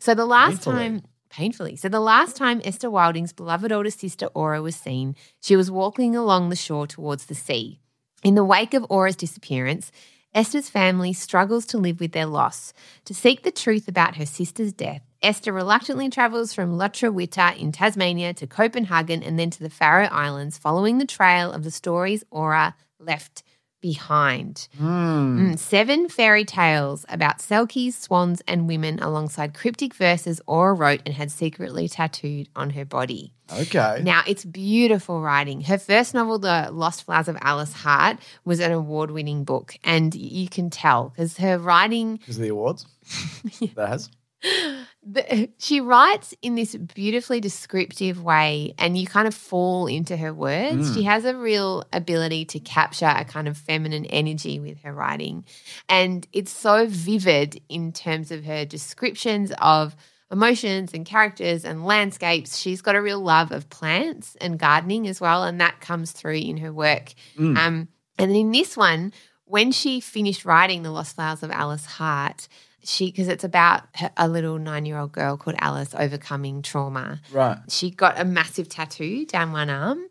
[0.00, 0.76] So the last Painfully.
[0.76, 1.02] time,
[1.38, 5.70] painfully, so the last time Esther Wilding's beloved older sister Aura was seen, she was
[5.70, 7.78] walking along the shore towards the sea.
[8.24, 9.92] In the wake of Aura's disappearance,
[10.34, 12.72] Esther's family struggles to live with their loss.
[13.04, 18.34] To seek the truth about her sister's death, Esther reluctantly travels from lutruwita in Tasmania
[18.34, 22.74] to Copenhagen and then to the Faroe Islands, following the trail of the stories Aura
[22.98, 23.44] left
[23.80, 24.68] behind.
[24.78, 31.14] Mm, seven fairy tales about selkies, swans, and women, alongside cryptic verses Aura wrote and
[31.14, 33.32] had secretly tattooed on her body.
[33.52, 34.02] Okay.
[34.02, 35.62] Now, it's beautiful writing.
[35.62, 39.76] Her first novel, The Lost Flowers of Alice Hart, was an award winning book.
[39.84, 42.86] And you can tell because her writing, Because of the awards.
[43.74, 44.10] That has.
[45.10, 50.32] the, she writes in this beautifully descriptive way, and you kind of fall into her
[50.34, 50.94] words.
[50.94, 55.44] She has a real ability to capture a kind of feminine energy with her writing.
[55.88, 59.96] And it's so vivid in terms of her descriptions of
[60.30, 62.58] emotions and characters and landscapes.
[62.58, 66.36] She's got a real love of plants and gardening as well, and that comes through
[66.36, 67.14] in her work.
[67.56, 69.12] Um, and then in this one,
[69.46, 72.48] when she finished writing The Lost Flowers of Alice Hart,
[72.84, 77.20] she because it's about her, a little nine-year-old girl called Alice overcoming trauma.
[77.32, 77.58] Right.
[77.68, 80.06] She got a massive tattoo down one arm.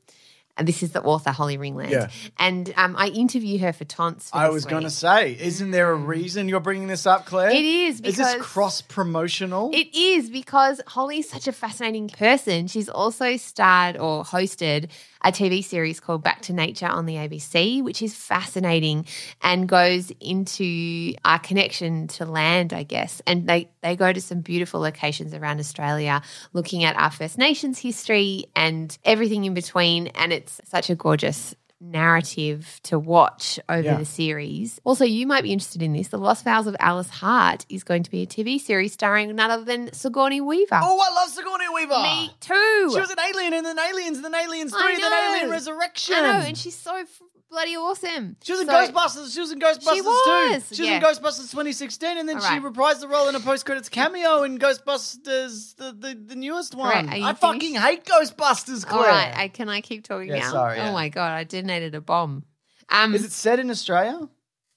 [0.58, 1.92] And this is the author, Holly Ringland.
[1.92, 2.10] Yeah.
[2.38, 4.30] And um, I interview her for Tons.
[4.30, 7.52] For I was going to say, isn't there a reason you're bringing this up, Claire?
[7.52, 9.72] It is Is this cross promotional?
[9.74, 12.68] It is because Holly's such a fascinating person.
[12.68, 14.90] She's also starred or hosted
[15.24, 19.06] a TV series called Back to Nature on the ABC, which is fascinating
[19.42, 23.22] and goes into our connection to land, I guess.
[23.26, 26.22] And they, they go to some beautiful locations around Australia,
[26.54, 30.08] looking at our First Nations history and everything in between.
[30.08, 33.98] And it's such a gorgeous narrative to watch over Yeah.
[33.98, 34.80] the series.
[34.84, 36.08] Also, you might be interested in this.
[36.08, 39.52] The Lost Vows of Alice Hart is going to be a TV series starring none
[39.52, 40.80] other than Sigourney Weaver.
[40.82, 42.02] oh, I love Sigourney Weaver.
[42.02, 42.90] Me too.
[42.94, 45.12] She was an alien in then Aliens, and then Aliens I 3, then.
[45.14, 46.16] Alien Resurrection.
[46.16, 48.36] I know, and she's so f- bloody awesome.
[48.44, 49.34] She was in So- Ghostbusters.
[49.34, 50.76] She was in Ghostbusters She was, too.
[50.76, 50.98] She was yeah.
[50.98, 52.62] in Ghostbusters 2016, and then All she right.
[52.64, 57.10] reprised the role in a post-credits cameo in Ghostbusters, the the, the newest one.
[57.10, 57.84] Are you I fucking finished?
[57.86, 59.02] hate Ghostbusters, Claire.
[59.02, 60.52] All right, I, can I keep talking Yeah, now?
[60.52, 60.90] sorry, yeah.
[60.90, 62.44] Oh my god, I detonated a bomb.
[62.90, 64.28] Um, Is it set in Australia?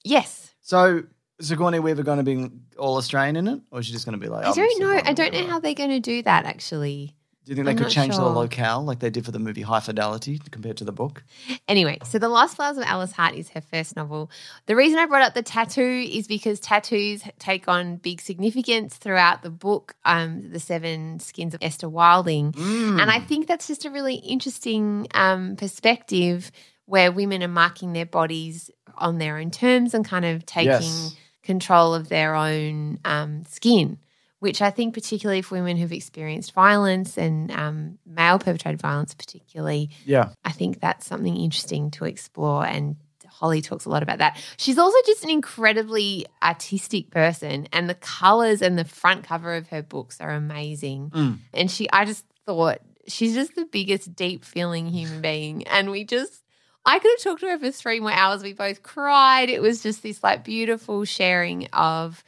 [0.03, 0.53] yes.
[0.61, 1.03] So
[1.39, 4.13] is Sigourney Weaver going to be all Australian in it, or is she just going
[4.13, 4.45] to be like?
[4.45, 5.01] I "I'm don't know.
[5.03, 6.45] I don't know how they're going to do that.
[6.45, 7.15] Actually.
[7.43, 9.39] Do you think they I'm could not change the locale like they did for the
[9.39, 11.23] movie High Fidelity compared to the book?
[11.67, 14.29] Anyway, so The Lost Flowers of Alice Hart is her first novel.
[14.67, 19.41] The reason I brought up the tattoo is because tattoos take on big significance throughout
[19.41, 22.51] the book, um, The Seven Skins of Esther Wilding.
[22.51, 23.01] Mm.
[23.01, 26.51] And I think that's just a really interesting um, perspective
[26.85, 31.15] where women are marking their bodies on their own terms and kind of taking Yes.
[31.41, 33.97] control of their own um, skin.
[34.41, 39.91] Which I think, particularly for women who've experienced violence and um, male perpetrated violence, particularly,
[40.03, 40.29] Yeah.
[40.43, 42.65] I think that's something interesting to explore.
[42.65, 42.95] And
[43.27, 44.41] Holly talks a lot about that.
[44.57, 49.67] She's also just an incredibly artistic person, and the colors and the front cover of
[49.69, 51.11] her books are amazing.
[51.11, 51.37] Mm.
[51.53, 55.67] And she, I just thought she's just the biggest deep feeling human being.
[55.67, 56.43] And we just,
[56.83, 58.41] I could have talked to her for three more hours.
[58.41, 59.51] We both cried.
[59.51, 62.23] It was just this like beautiful sharing of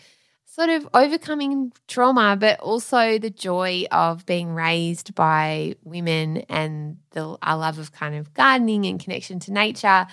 [0.53, 7.37] sort of overcoming trauma, but also the joy of being raised by women and the
[7.41, 10.05] our love of kind of gardening and connection to nature.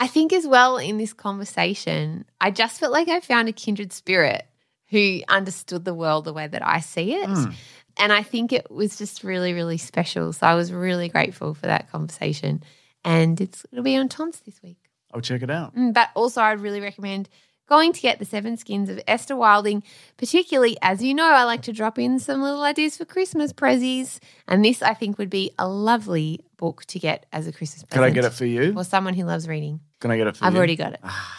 [0.00, 3.92] I think as well in this conversation, I just felt like I found a kindred
[3.92, 4.46] spirit
[4.88, 7.28] who understood the world the way that I see it.
[7.28, 7.54] Mm.
[7.98, 10.32] And I think it was just really, really special.
[10.32, 12.62] So I was really grateful for that conversation.
[13.04, 14.78] And it's it'll be on Tom's this week.
[15.12, 15.76] I'll check it out.
[15.76, 17.28] Mm, But also, I'd really recommend
[17.68, 19.82] going to get the Seven Skins of Esther Wilding,
[20.16, 24.18] particularly as you know, I like to drop in some little ideas for Christmas prezzies.
[24.48, 27.90] And this, I think, would be a lovely book to get as a Christmas present.
[27.90, 28.04] Can.
[28.04, 28.74] I get it for you?
[28.76, 29.80] Or someone who loves reading.
[30.00, 30.48] Can I get it for you?
[30.48, 31.00] I've already got it.
[31.02, 31.38] Ah.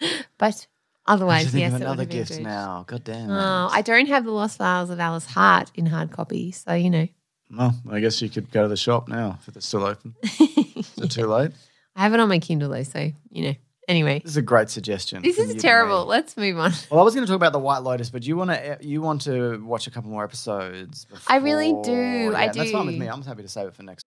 [0.38, 0.66] but
[1.06, 2.42] otherwise, should think yes, of it another would have been gift good.
[2.42, 2.84] now.
[2.86, 3.30] God damn.
[3.30, 3.68] Oh.
[3.70, 7.08] I don't have the Lost Files of Alice Hart in hard copy, so you know.
[7.50, 10.16] Well, I guess you could go to the shop now if it's still open.
[10.22, 11.52] Is it too late?
[11.94, 13.54] I have it on my Kindle though, so you know.
[13.88, 15.22] Anyway, This is a great suggestion.
[15.22, 16.06] this is terrible.
[16.06, 16.72] Let's move on.
[16.90, 19.00] Well, I was going to talk about the White Lotus, but you want to you
[19.00, 21.06] want to watch a couple more episodes.
[21.28, 22.34] I really before- do.
[22.34, 23.06] I Yeah, That's fine with me.
[23.06, 24.04] I'm happy to save it for next.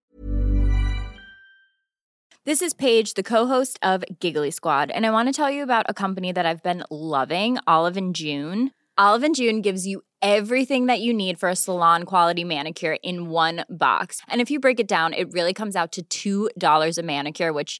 [2.46, 5.86] This is Paige, the co-host of Giggly Squad, and I want to tell you about
[5.88, 8.72] a company that I've been loving, Olive and June.
[8.98, 13.30] Olive and June gives you everything that you need for a salon quality manicure in
[13.30, 14.22] one box.
[14.28, 17.80] And if you break it down, it really comes out to $2 a manicure, which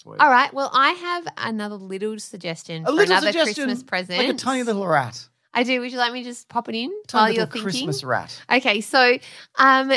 [0.00, 0.20] Sweet.
[0.20, 0.52] All right.
[0.54, 4.18] Well, I have another little suggestion A for little another suggestion, Christmas present.
[4.18, 5.80] like a tiny little rat, I do.
[5.80, 7.62] Would you like me to just pop it in tiny while little you're thinking?
[7.62, 8.42] Christmas rat.
[8.50, 9.18] Okay, so
[9.56, 9.92] um,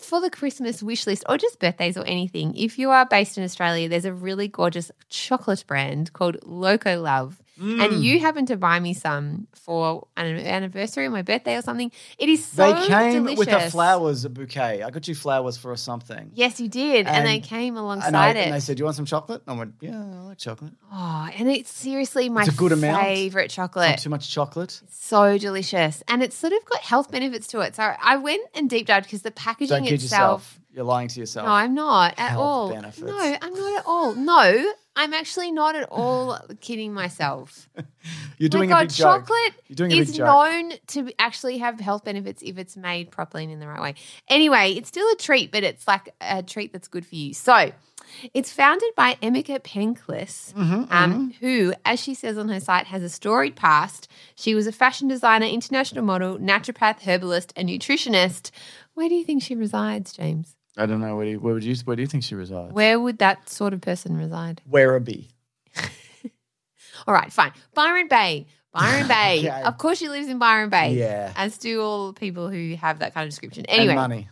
[0.00, 3.44] for the Christmas wish list or just birthdays or anything, if you are based in
[3.44, 7.40] Australia, there's a really gorgeous chocolate brand called Loco Love.
[7.60, 7.84] Mm.
[7.84, 11.90] And you happen to buy me some for an anniversary or my birthday or something.
[12.18, 13.38] It is so they came delicious.
[13.38, 14.82] with a flowers bouquet.
[14.82, 16.30] I got you flowers for something.
[16.34, 17.06] Yes, you did.
[17.06, 18.36] And, they came alongside And, I, it.
[18.36, 20.72] and they said, "Do you want some chocolate?" And I went, "Yeah, I like chocolate.
[20.92, 23.02] oh, and it's seriously my It's a good amount.
[23.02, 23.90] favorite chocolate.
[23.90, 24.80] Not too much chocolate.
[24.88, 26.02] so delicious.
[26.08, 27.74] And it's sort of got health benefits to it.
[27.76, 30.10] So I went and deep dived because the packaging Don't kid itself.
[30.12, 30.60] yourself.
[30.72, 31.46] You're lying to yourself.
[31.46, 32.70] No, I'm not at Health all.
[32.70, 33.00] benefits.
[33.02, 34.14] No, I'm not at all.
[34.14, 37.68] No, I'm actually not at all kidding myself.
[38.38, 39.26] You're doing My a big joke.
[39.28, 40.26] chocolate You're doing a is big joke.
[40.26, 43.94] known to actually have health benefits if it's made properly and in the right way.
[44.28, 47.32] Anyway, it's still a treat, but it's like a treat that's good for you.
[47.32, 47.70] So,
[48.34, 53.02] it's founded by Emika Penklis, Mm-hmm, um, who, as she says on her site, has
[53.02, 54.08] a storied past.
[54.34, 58.50] She was a fashion designer, international model, naturopath, herbalist, and nutritionist.
[58.94, 60.56] Where do you think she resides, James?
[60.78, 61.16] I don't know.
[61.16, 62.72] Where do you, where would you where do you think she resides?
[62.72, 64.62] Where would that sort of person reside?
[64.70, 65.28] Werribee.
[67.06, 67.52] All right, fine.
[67.74, 68.46] Byron Bay.
[68.72, 69.38] Byron Bay.
[69.40, 69.62] Okay.
[69.62, 70.94] Of course, she lives in Byron Bay.
[70.94, 71.32] Yeah.
[71.36, 73.64] As do all people who have that kind of description.
[73.66, 74.28] And Anyway, money.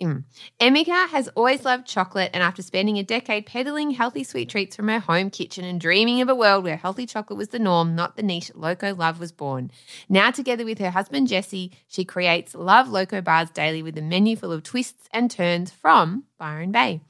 [0.00, 0.24] Mm.
[0.58, 4.88] Emika has always loved chocolate, and after spending a decade peddling healthy sweet treats from
[4.88, 8.16] her home kitchen and dreaming of a world where healthy chocolate was the norm, not
[8.16, 9.70] the niche, Loco Love was born.
[10.08, 14.36] Now, together with her husband Jesse, she creates Love Loco bars daily with a menu
[14.36, 17.02] full of twists and turns from Byron Bay.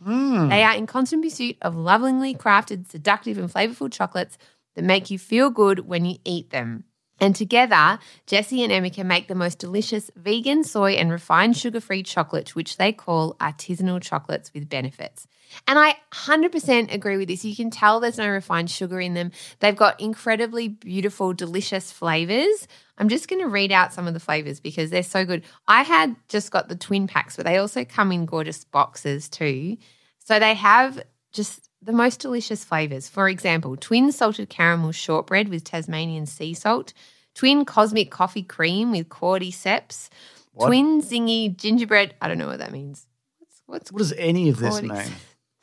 [0.48, 4.36] They are in constant pursuit of lovingly crafted, seductive, and flavorful chocolates
[4.74, 6.84] that make you feel good when you eat them.
[7.20, 12.02] And together, Jesse and Emika make the most delicious vegan, soy, and refined sugar free
[12.02, 15.28] chocolate, which they call artisanal chocolates with benefits.
[15.66, 17.44] And I 100% agree with this.
[17.44, 19.32] You can tell there's no refined sugar in them.
[19.58, 22.66] They've got incredibly beautiful, delicious flavors.
[22.96, 25.44] I'm just going to read out some of the flavors because they're so good.
[25.66, 29.76] I had just got the twin packs, but they also come in gorgeous boxes too.
[30.24, 31.02] So they have
[31.32, 33.08] just the most delicious flavors.
[33.08, 36.92] For example, twin salted caramel shortbread with Tasmanian sea salt,
[37.34, 40.08] twin cosmic coffee cream with cordyceps,
[40.52, 40.66] What?
[40.66, 42.14] twin zingy gingerbread.
[42.20, 43.06] I don't know what that means.
[43.38, 45.04] What's, what's What does any of this Cordyceps.
[45.08, 45.12] mean?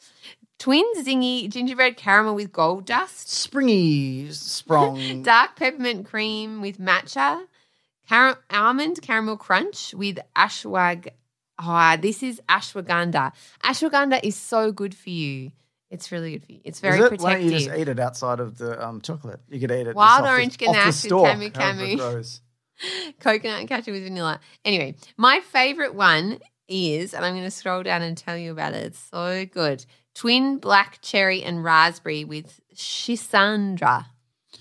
[0.60, 5.22] twin zingy gingerbread caramel with gold dust, Springy, sprong.
[5.24, 7.44] dark peppermint cream with matcha,
[8.10, 11.10] car- almond caramel crunch with ashwag.
[11.60, 13.34] Oh, this is ashwagandha.
[13.64, 15.52] Ashwagandha is so good for you.
[15.90, 16.60] It's really good for you.
[16.64, 17.10] It's very Is it?
[17.10, 17.24] protective.
[17.24, 19.40] Why don't you just eat it outside of the um, chocolate?
[19.50, 19.96] You could eat it.
[19.96, 22.40] Wild orange the, ganache with camu camu.
[23.20, 24.40] coconut and cashew with vanilla.
[24.66, 28.74] Anyway, my favorite one is, and I'm going to scroll down and tell you about
[28.74, 28.86] it.
[28.86, 29.86] It's so good.
[30.14, 34.06] Twin black cherry and raspberry with schisandra,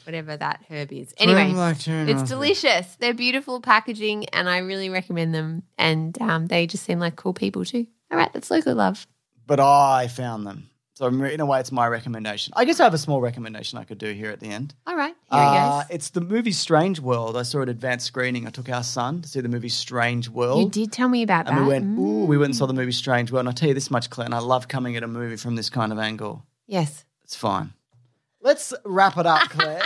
[0.05, 1.15] whatever that herb is.
[1.19, 2.97] Anyway, it's delicious.
[2.97, 5.63] They're beautiful packaging, and I really recommend them.
[5.79, 7.87] And um, they just seem like cool people too.
[8.11, 9.07] All right, that's local love.
[9.47, 10.71] But I found them.
[10.95, 12.55] So in a way, it's my recommendation.
[12.57, 14.75] I guess I have a small recommendation I could do here at the end.
[14.87, 15.95] All right, here Uh, it goes.
[15.95, 17.37] it's the movie Strange World.
[17.37, 18.47] I saw an advanced screening.
[18.47, 20.63] I took our son to see the movie Strange World.
[20.63, 21.63] You did tell me about And that.
[21.63, 21.99] we went, Mm.
[21.99, 23.41] ooh, we went and saw the movie Strange World.
[23.41, 25.55] And I'll tell you this much, Claire, and I love coming at a movie from
[25.55, 26.47] this kind of angle.
[26.67, 27.75] Yes, It's fine.
[28.47, 29.83] Let's wrap it up, Claire.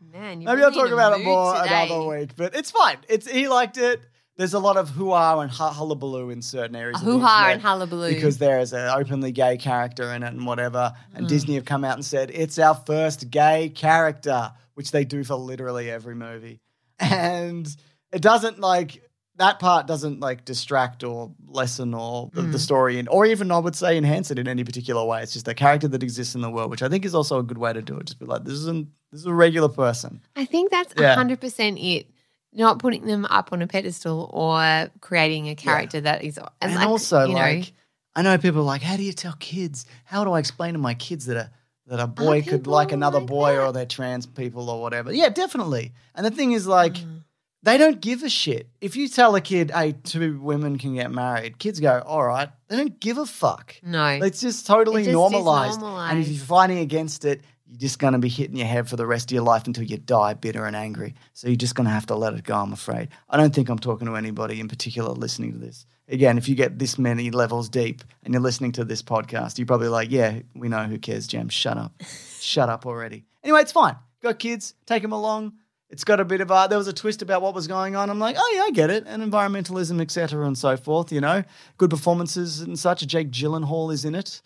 [0.00, 0.38] man.
[0.38, 1.84] Maybe I'll talk about it more today.
[1.84, 2.96] another week, but it's fine.
[3.06, 4.00] It's he liked it.
[4.38, 7.02] There's a lot of hoo-ha and hu- hullabaloo in certain areas.
[7.02, 8.14] A hoo-ha and hullabaloo.
[8.14, 10.94] because there is an openly gay character in it and whatever.
[11.14, 11.28] And hmm.
[11.28, 15.34] Disney have come out and said it's our first gay character, which they do for
[15.34, 16.60] literally every movie.
[16.98, 17.68] And
[18.10, 19.02] it doesn't like
[19.40, 22.50] that part doesn't like distract or lessen or the, Hmm.
[22.52, 25.22] the story in, or even I would say enhance it in any particular way.
[25.22, 27.42] It's just a character that exists in the world, which I think is also a
[27.42, 28.06] good way to do it.
[28.06, 30.20] Just be like, this isn't this is a regular person.
[30.36, 31.14] I think that's Yeah.
[31.14, 32.06] hundred percent it.
[32.52, 36.74] Not putting them up on a pedestal or creating a character that is, and, And
[36.74, 37.72] like, also, you know, like,
[38.16, 39.86] I know people are like, how do you tell kids?
[40.04, 41.50] How do I explain to my kids that a
[41.86, 43.62] that a boy could like another like boy that?
[43.66, 45.12] or they're trans people or whatever?
[45.12, 45.92] Yeah, definitely.
[46.14, 47.22] And the thing is, like, Mm.
[47.62, 48.68] They don't give a shit.
[48.80, 52.48] If you tell a kid, hey, two women can get married, kids go, all right.
[52.68, 53.76] They don't give a fuck.
[53.82, 55.82] no, It's just totally It just is normalized.
[55.82, 58.96] And if you're fighting against it, you're just going to be hitting your head for
[58.96, 61.14] the rest of your life until you die bitter and angry.
[61.34, 63.08] So you're just going to have to let it go, I'm afraid.
[63.28, 65.86] I don't think I'm talking to anybody in particular listening to this.
[66.08, 69.66] Again, if you get this many levels deep and you're listening to this podcast, you're
[69.66, 71.48] probably like, yeah, we know who cares, Jem.
[71.48, 71.92] Shut up.
[72.40, 73.24] Shut up already.
[73.44, 73.96] Anyway, it's fine.
[74.20, 75.52] Got kids, take them along.
[75.90, 78.10] It's got a bit of a, there was a twist about what was going on.
[78.10, 79.04] I'm like, oh yeah, I get it.
[79.06, 81.42] And environmentalism, etc., and so forth, you know.
[81.78, 83.06] Good performances and such.
[83.06, 84.40] Jake Gyllenhaal is in it.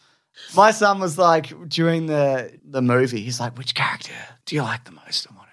[0.56, 4.12] My son was like during the the movie, he's like, "Which character
[4.46, 5.52] do you like the most?" and whatever.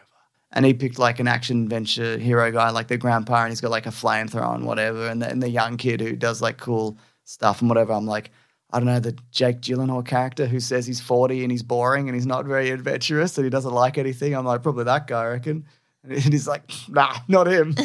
[0.54, 3.72] And he picked like an action adventure hero guy, like the grandpa, and he's got
[3.72, 5.08] like a flamethrower and whatever.
[5.08, 7.94] And the, and the young kid who does like cool stuff and whatever.
[7.94, 8.32] I'm like,
[8.74, 12.16] I don't know, the Jake Gyllenhaal character who says he's 40 and he's boring and
[12.16, 14.34] he's not very adventurous and he doesn't like anything.
[14.34, 15.66] I'm like, probably that guy, I reckon.
[16.10, 17.76] And he's like, nah, not him.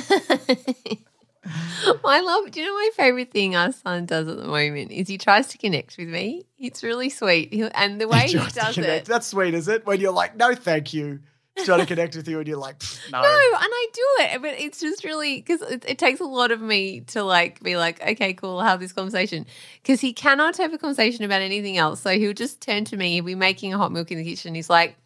[2.04, 2.50] I love.
[2.50, 5.48] Do you know my favorite thing our son does at the moment is he tries
[5.48, 6.46] to connect with me.
[6.58, 9.04] It's really sweet, he, and the way he to does it.
[9.04, 9.86] That's sweet, is it?
[9.86, 11.20] When you're like, no, thank you.
[11.56, 13.22] He's trying to connect with you and you're like, no.
[13.22, 16.50] No, and I do it, but it's just really because it, it takes a lot
[16.50, 19.46] of me to like be like, okay, cool, I'll have this conversation.
[19.82, 23.14] Because he cannot have a conversation about anything else, so he'll just turn to me.
[23.14, 24.54] He'll be making a hot milk in the kitchen.
[24.54, 24.96] He's like,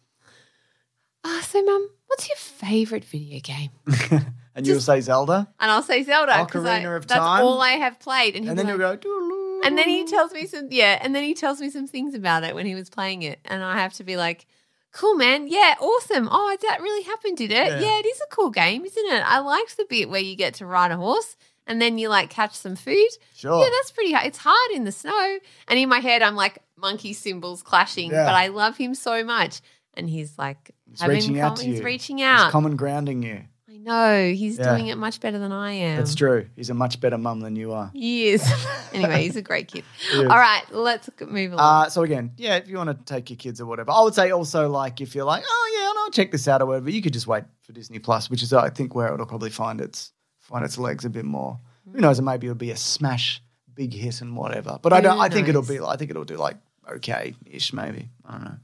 [1.23, 3.71] "Ah, so mum, what's your favorite video game?"
[4.55, 5.47] and you'll say Zelda.
[5.59, 7.43] And I'll say Zelda because Ocarina of that's Time?
[7.43, 8.35] all I have played.
[8.35, 10.97] And, he'll And then like- you'll go, "Doo-doo." And then he tells me some, yeah,
[11.01, 13.39] and then he tells me some things about it when he was playing it.
[13.45, 14.47] And I have to be like,
[14.91, 15.47] cool, man.
[15.47, 16.27] Yeah, awesome.
[16.31, 17.67] Oh, that really happened, did it?
[17.67, 17.79] Yeah.
[17.79, 17.99] Yeah.
[17.99, 19.23] it is a cool game, isn't it?
[19.23, 22.31] I liked the bit where you get to ride a horse and then you like
[22.31, 23.07] catch some food.
[23.35, 23.63] Sure.
[23.63, 24.25] Yeah, that's pretty hard.
[24.25, 25.37] It's hard in the snow.
[25.67, 28.25] And in my head, I'm like monkey cymbals clashing, Yeah.
[28.25, 29.61] but I love him so much.
[29.93, 31.85] And he's like, He's having reaching out to he's you.
[31.85, 32.51] reaching He's out.
[32.51, 33.41] common grounding you.
[33.67, 34.31] I know.
[34.33, 34.75] He's Yeah.
[34.75, 35.97] doing it much better than I am.
[35.97, 36.47] That's true.
[36.55, 37.89] He's a much better mum than you are.
[37.93, 38.43] He is.
[38.93, 39.83] anyway, he's a great kid.
[40.15, 41.85] All right, let's move along.
[41.85, 44.13] Uh, so again, yeah, if you want to take your kids or whatever, I would
[44.13, 47.01] say also like if you're like, oh yeah, I'll check this out or whatever, you
[47.01, 50.11] could just wait for Disney Plus, which is I think where it'll probably find its
[50.39, 51.59] find its legs a bit more.
[51.91, 52.21] Who knows?
[52.21, 53.41] Maybe it'll be a smash,
[53.73, 54.77] big hit and whatever.
[54.81, 55.19] But I don't.
[55.19, 55.79] I think it'll be.
[55.79, 56.57] I think it'll do like
[56.89, 58.09] okay ish maybe.
[58.25, 58.57] I don't know.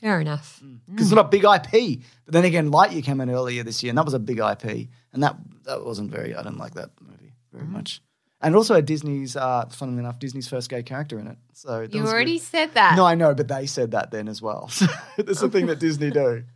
[0.00, 0.62] Fair enough.
[0.90, 2.02] because it's not a big IP.
[2.24, 4.88] But then again, Lightyear came in earlier this year, and that was a big IP,
[5.12, 6.34] and that that wasn't very.
[6.34, 7.72] I didn't like that movie very Mm-hmm.
[7.72, 8.02] much.
[8.44, 11.36] And also had Disney's, uh, funnily enough, Disney's first gay character in it.
[11.52, 12.14] So that You was good.
[12.16, 12.96] already said that.
[12.96, 14.68] No, I know, but they said that then as well.
[14.72, 16.42] So That's the thing that Disney do.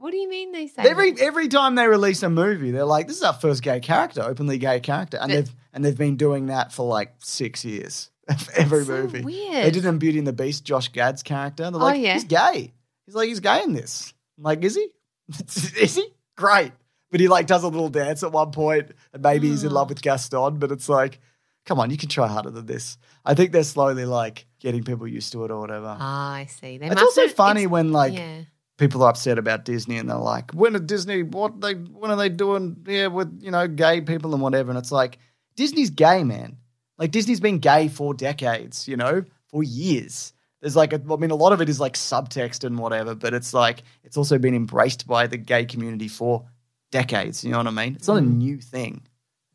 [0.00, 1.20] What do you mean they say Every that?
[1.22, 4.56] every time they release a movie, they're like, "This is our first gay character, openly
[4.58, 8.08] gay character," and But- they've and they've been doing that for like six years.
[8.56, 9.64] every so movie, weird.
[9.64, 10.64] They did in Beauty and the Beast.
[10.64, 12.14] Josh Gad's character, they're Oh, like, yeah.
[12.14, 12.72] "He's gay."
[13.06, 14.88] He's like, "He's gay in this." I'm like, is he?
[15.80, 16.06] is he?
[16.36, 16.72] Great,
[17.10, 19.88] but he like does a little dance at one point, and maybe he's in love
[19.88, 21.20] with Gaston, but it's like.
[21.66, 22.96] Come on, you can try harder than this.
[23.26, 25.94] I think they're slowly like getting people used to it or whatever.
[26.00, 26.78] Ah, I see.
[26.78, 28.38] They it's also have- funny it's- when like yeah.
[28.78, 32.16] people are upset about Disney and they're like, when are Disney what they when are
[32.16, 34.70] they doing yeah with you know gay people and whatever?
[34.70, 35.18] And it's like
[35.56, 36.56] Disney's gay, man.
[36.98, 40.32] Like Disney's been gay for decades, you know, for years.
[40.60, 43.32] There's like, a, I mean, a lot of it is like subtext and whatever, but
[43.32, 46.44] it's like it's also been embraced by the gay community for
[46.90, 47.44] decades.
[47.44, 47.94] You know what I mean?
[47.94, 48.36] It's not a Mm.
[48.38, 49.02] new thing.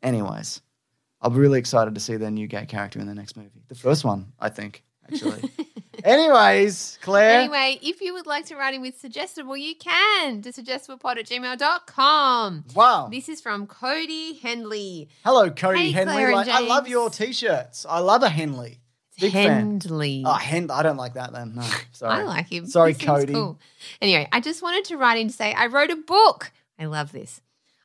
[0.02, 0.62] Anyways,
[1.20, 3.62] I'm really excited to see their new gay character in the next movie.
[3.68, 5.50] The first one, I think, actually.
[6.04, 7.40] Anyways, Claire.
[7.40, 11.26] Anyway, if you would like to write in with Suggestible, you can to suggestiblepod at
[11.26, 12.64] gmail.com.
[12.74, 13.08] Wow.
[13.10, 15.08] This is from Cody Henley.
[15.24, 16.30] Hello, Cody Hey, Henley.
[16.30, 17.86] Like, I love your t-shirts.
[17.88, 18.80] I love a Henley.
[19.18, 19.80] Big fan.
[20.26, 21.54] Oh, Hen- I don't like that then.
[21.54, 22.20] No, sorry.
[22.20, 22.66] I like him.
[22.66, 23.32] Sorry, Cody.
[23.32, 23.58] cool.
[24.02, 26.52] Anyway, I just wanted to write in to say I wrote a book.
[26.78, 27.40] I love this.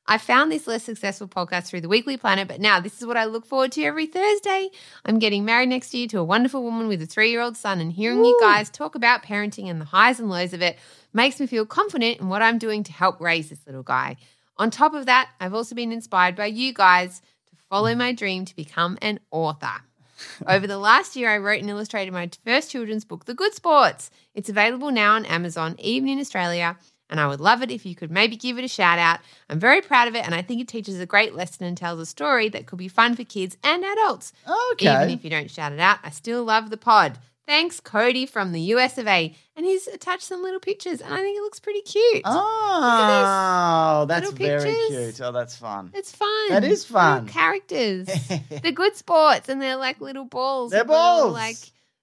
[0.09, 3.15] I found this less successful podcast through the Weekly Planet, but now this is what
[3.15, 4.71] I look forward to every Thursday.
[5.05, 7.79] I'm getting married next year to a wonderful woman with a three year old son,
[7.79, 10.79] and hearing you guys talk about parenting and the highs and lows of it
[11.13, 14.17] makes me feel confident in what I'm doing to help raise this little guy.
[14.57, 18.45] On top of that, I've also been inspired by you guys to follow my dream
[18.45, 19.83] to become an author.
[20.47, 24.09] Over the last year, I wrote and illustrated my first children's book, The Good Sports.
[24.33, 26.77] It's available now on Amazon, even in Australia,
[27.09, 29.19] and I would love it if you could maybe give it a shout out.
[29.49, 31.99] I'm very proud of it, and I think it teaches a great lesson and tells
[31.99, 34.33] a story that could be fun for kids and adults.
[34.73, 34.93] Okay.
[34.95, 37.17] Even if you don't shout it out, I still love the pod.
[37.47, 39.35] Thanks, Cody from the US of A.
[39.55, 42.21] And he's attached some little pictures, and I think it looks pretty cute.
[42.23, 45.19] Oh, that's very cute.
[45.21, 45.91] Oh, that's fun.
[45.93, 46.49] It's fun.
[46.49, 47.27] That is Little fun.
[47.27, 48.07] characters.
[48.61, 50.71] they're good sports, and they're like little balls.
[50.71, 51.33] They're with little, balls.
[51.33, 51.57] Like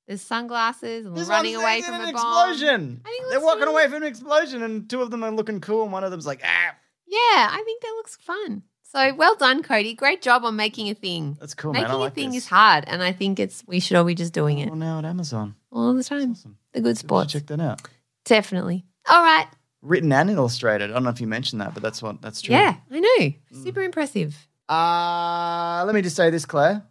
[0.07, 2.51] there's sunglasses and This running away from an a bomb.
[2.51, 3.01] explosion.
[3.05, 5.61] I think They're walking really- away from an explosion, and two of them are looking
[5.61, 6.75] cool, and one of them's like, ah.
[7.07, 8.63] Yeah, I think that looks fun.
[8.83, 9.95] So well done, Cody.
[9.95, 11.37] Great job on making a thing.
[11.41, 11.91] That's cool, making man.
[11.91, 12.45] I like a thing this.
[12.45, 14.99] is hard, and I think it's we should all be just doing it Well, now
[15.01, 15.55] at Amazon.
[15.73, 16.33] all the time.
[16.33, 16.57] Awesome.
[16.73, 17.83] The good sports, Check that out.
[18.25, 18.85] definitely.
[19.09, 19.47] All right.
[19.83, 20.91] Written and illustrated.
[20.91, 22.55] I don't know if you mentioned that, but that's what that's true.
[22.55, 23.09] Yeah, I know.
[23.19, 23.35] Mm.
[23.65, 24.37] Super impressive.
[24.69, 26.83] Uh, let me just say this, Claire.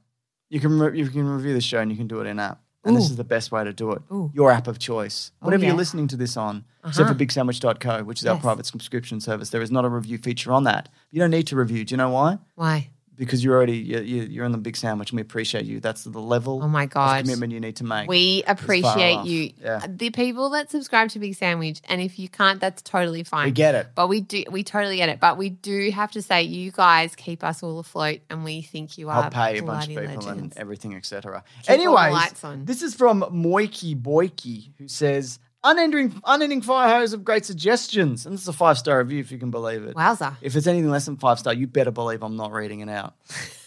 [0.49, 2.61] You can re- you can review the show and you can do it in app.
[2.85, 4.01] And this is the best way to do it.
[4.11, 4.31] Ooh.
[4.33, 5.31] Your app of choice.
[5.41, 5.69] Oh, Whatever yeah.
[5.69, 7.13] you're listening to this on, except Uh-huh.
[7.13, 9.49] for bigsandwich.co, which is our private subscription service.
[9.49, 10.89] There is not a review feature on that.
[11.11, 11.83] You don't need to review.
[11.83, 12.37] Do you know why?
[12.55, 12.89] Why?
[13.17, 15.79] Because you're already you're, you're you're on the big sandwich and we appreciate you.
[15.79, 17.23] That's the level Oh my god.
[17.23, 18.07] commitment you need to make.
[18.09, 19.51] We appreciate you.
[19.61, 19.85] Yeah.
[19.87, 23.45] The people that subscribe to Big Sandwich, and if you can't, that's totally fine.
[23.45, 23.87] We get it.
[23.95, 25.19] But we do, we totally get it.
[25.19, 28.97] But we do have to say, you guys keep us all afloat, and we think
[28.97, 31.43] you are I'll pay a bunch of bloody people and everything, etc.
[31.61, 37.11] Keep all the Anyways, this is from Moiki Boyki, who says, unending, unending fire hose
[37.13, 38.25] of great suggestions.
[38.25, 39.95] And this is a five star review, if you can believe it.
[39.95, 40.37] Wowza.
[40.41, 43.15] If it's anything less than five star, you better believe I'm not reading it out.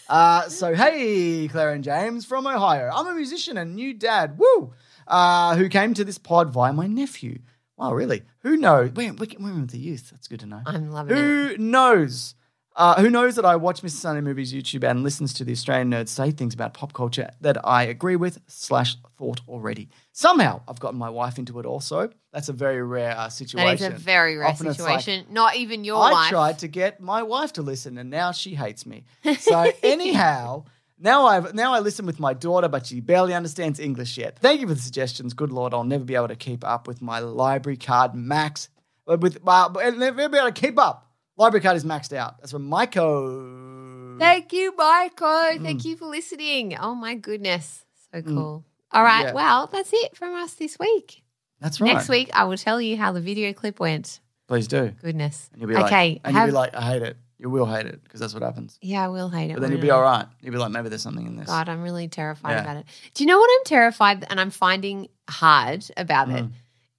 [0.09, 2.89] uh, so, hey, Claire and James from Ohio.
[2.93, 4.73] I'm a musician and new dad, woo,
[5.07, 7.39] uh, who came to this pod via my nephew.
[7.77, 8.23] Wow, really?
[8.39, 8.91] Who knows?
[8.91, 10.09] We're, we're, we're with the youth.
[10.11, 10.61] That's good to know.
[10.65, 11.19] I'm loving it.
[11.19, 12.35] Who knows?
[12.79, 13.89] Uh, who knows that I watch Mr.
[13.89, 17.57] Sunday Movies YouTube and listens to the Australian nerds say things about pop culture that
[17.67, 19.89] I agree with slash thought already.
[20.13, 22.09] Somehow I've gotten my wife into it also.
[22.31, 23.67] That's a very rare uh, situation.
[23.67, 25.25] That is a very rare Often it's like, situation.
[25.29, 26.13] Not even your wife.
[26.13, 26.29] I wife.
[26.29, 29.03] tried to get my wife to listen, and now she hates me.
[29.39, 30.63] So anyhow,
[30.97, 34.39] now I've now I listen with my daughter, but she barely understands English yet.
[34.39, 35.33] Thank you for the suggestions.
[35.33, 38.69] Good lord, I'll never be able to keep up with my library card max.
[39.05, 41.08] With uh, I'll never be able to keep up.
[41.39, 42.37] Library card is maxed out.
[42.39, 44.19] That's from Maiko.
[44.19, 45.27] Thank you, Michael.
[45.27, 45.63] Mm.
[45.63, 46.77] Thank you for listening.
[46.77, 47.85] Oh my goodness.
[48.13, 48.65] So cool.
[48.91, 49.27] All right.
[49.27, 49.33] Yeah.
[49.33, 51.23] Well, that's it from us this week.
[51.61, 51.93] That's right.
[51.93, 54.19] Next week, I will tell you how the video clip went.
[54.47, 54.91] please do.
[55.01, 55.49] Goodness.
[55.53, 56.21] And you'll be like, okay.
[56.25, 57.17] and have- you'll be like, I hate it.
[57.37, 58.77] You will hate it because that's what happens.
[58.81, 59.53] yeah, I will hate it.
[59.53, 60.25] But then you'll be all right.
[60.41, 61.47] You'll be like, maybe there's something in this.
[61.47, 62.61] God, I'm really terrified Yeah.
[62.63, 62.85] about it.
[63.13, 66.43] Do you know what I'm terrified and I'm finding hard about it?
[66.43, 66.51] Mm.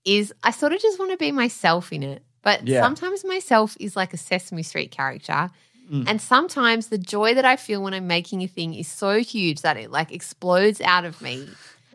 [0.07, 2.22] Is I sort of just want to be myself in it.
[2.43, 2.80] But Yeah.
[2.82, 5.51] sometimes myself is like a Sesame Street character.
[5.91, 6.05] Mm.
[6.09, 9.62] And sometimes the joy that I feel when I'm making a thing is so huge
[9.62, 11.49] that it like explodes out of me.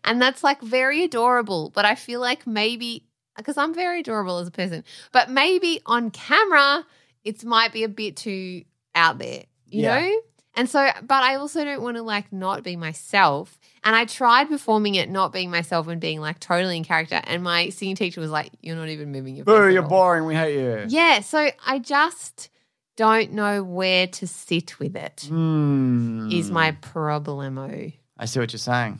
[0.04, 1.72] And that's like very adorable.
[1.74, 3.06] But I feel like maybe
[3.38, 6.86] because I'm very adorable as a person, but maybe on camera,
[7.24, 10.00] it might be a bit too out there, you Yeah.
[10.00, 10.22] know?
[10.58, 13.60] And so, but I also don't want to like not be myself.
[13.84, 17.22] And I tried performing it, not being myself and being like totally in character.
[17.26, 19.46] And my singing teacher was like, You're not even moving your.
[19.46, 20.26] Boo, you're all." boring.
[20.26, 20.86] We hate you.
[20.88, 21.20] Yeah.
[21.20, 22.50] So I just
[22.96, 26.30] don't know where to sit with it, Hmm.
[26.32, 27.94] is my problemo.
[28.18, 29.00] I see what you're saying.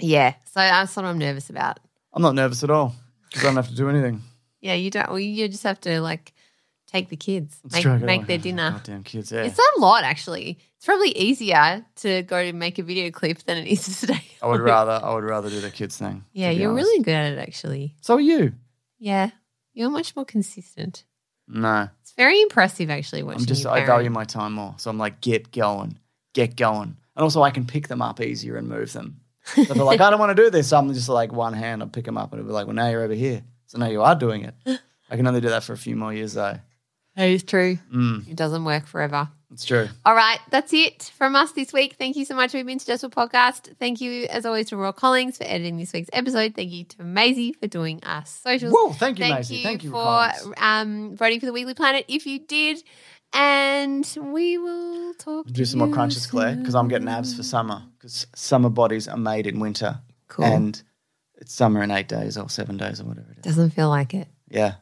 [0.00, 0.32] Yeah.
[0.46, 1.78] So that's what I'm nervous about.
[2.12, 2.94] I'm not nervous at all
[3.28, 4.22] because I don't have to do anything.
[4.60, 4.74] Yeah.
[4.74, 6.32] You don't, well, you just have to like
[6.96, 8.72] take the kids, It's make, true, I gotta make their dinner.
[8.72, 9.42] Goddamn kids, yeah.
[9.42, 10.58] It's a lot, actually.
[10.76, 14.24] It's probably easier to go to make a video clip than it is to stay.
[14.42, 16.24] I would rather I would rather do the kids thing.
[16.32, 16.86] Yeah, you're honest.
[16.86, 17.94] really good at it, actually.
[18.00, 18.52] So are you?
[18.98, 19.30] Yeah,
[19.72, 21.04] you're much more consistent.
[21.48, 21.88] No.
[22.02, 23.22] It's very impressive, actually.
[23.22, 24.74] Watching I'm just I value my time more.
[24.78, 25.98] So I'm like, get going.
[26.34, 26.96] Get going.
[27.16, 29.20] And also I can pick them up easier and move them.
[29.54, 31.88] So they're like, I don't want to do this, I'm just like one hand, I'll
[31.88, 33.42] pick them up and it'll be like, well, now you're over here.
[33.66, 34.54] So now you are doing it.
[35.10, 36.58] I can only do that for a few more years though.
[37.16, 37.78] That is true.
[37.92, 39.28] Mm, It doesn't work forever.
[39.52, 39.88] it's true.
[40.04, 41.94] All right, that's it from us this week.
[41.98, 43.74] Thank you so much for being Suggestible Podcast.
[43.78, 46.54] Thank you, as always, to Roy Collins for editing this week's episode.
[46.54, 48.74] Thank you to Maisie for doing our socials.
[48.74, 49.56] Whoa, thank you, Thank Maisie.
[49.56, 52.82] you Thank you, for um, voting for the Weekly Planet if you did.
[53.32, 55.46] And we will talk.
[55.46, 57.82] Do to some more crunches, Claire, because I'm getting abs for summer.
[57.98, 60.00] Because summer bodies are made in winter.
[60.28, 60.44] Cool.
[60.44, 60.82] And
[61.36, 63.44] it's summer in eight days or seven days or whatever it is.
[63.44, 64.28] Doesn't feel like it.
[64.48, 64.74] Yeah.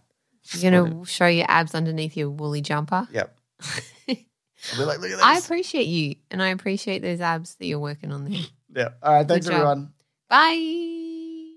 [0.53, 3.09] You're gonna show your abs underneath your woolly jumper.
[3.13, 3.37] Yep.
[4.09, 5.23] I'll be like, look at this.
[5.23, 8.41] I appreciate you, and I appreciate those abs that you're working on there.
[8.75, 8.89] yeah.
[9.03, 9.27] All right.
[9.27, 9.55] Thanks, job.
[9.55, 9.93] everyone.
[10.29, 11.51] Bye.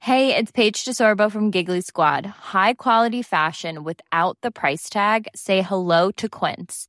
[0.00, 2.24] Hey, it's Paige DeSorbo from Giggly Squad.
[2.24, 5.28] High quality fashion without the price tag.
[5.34, 6.88] Say hello to Quince.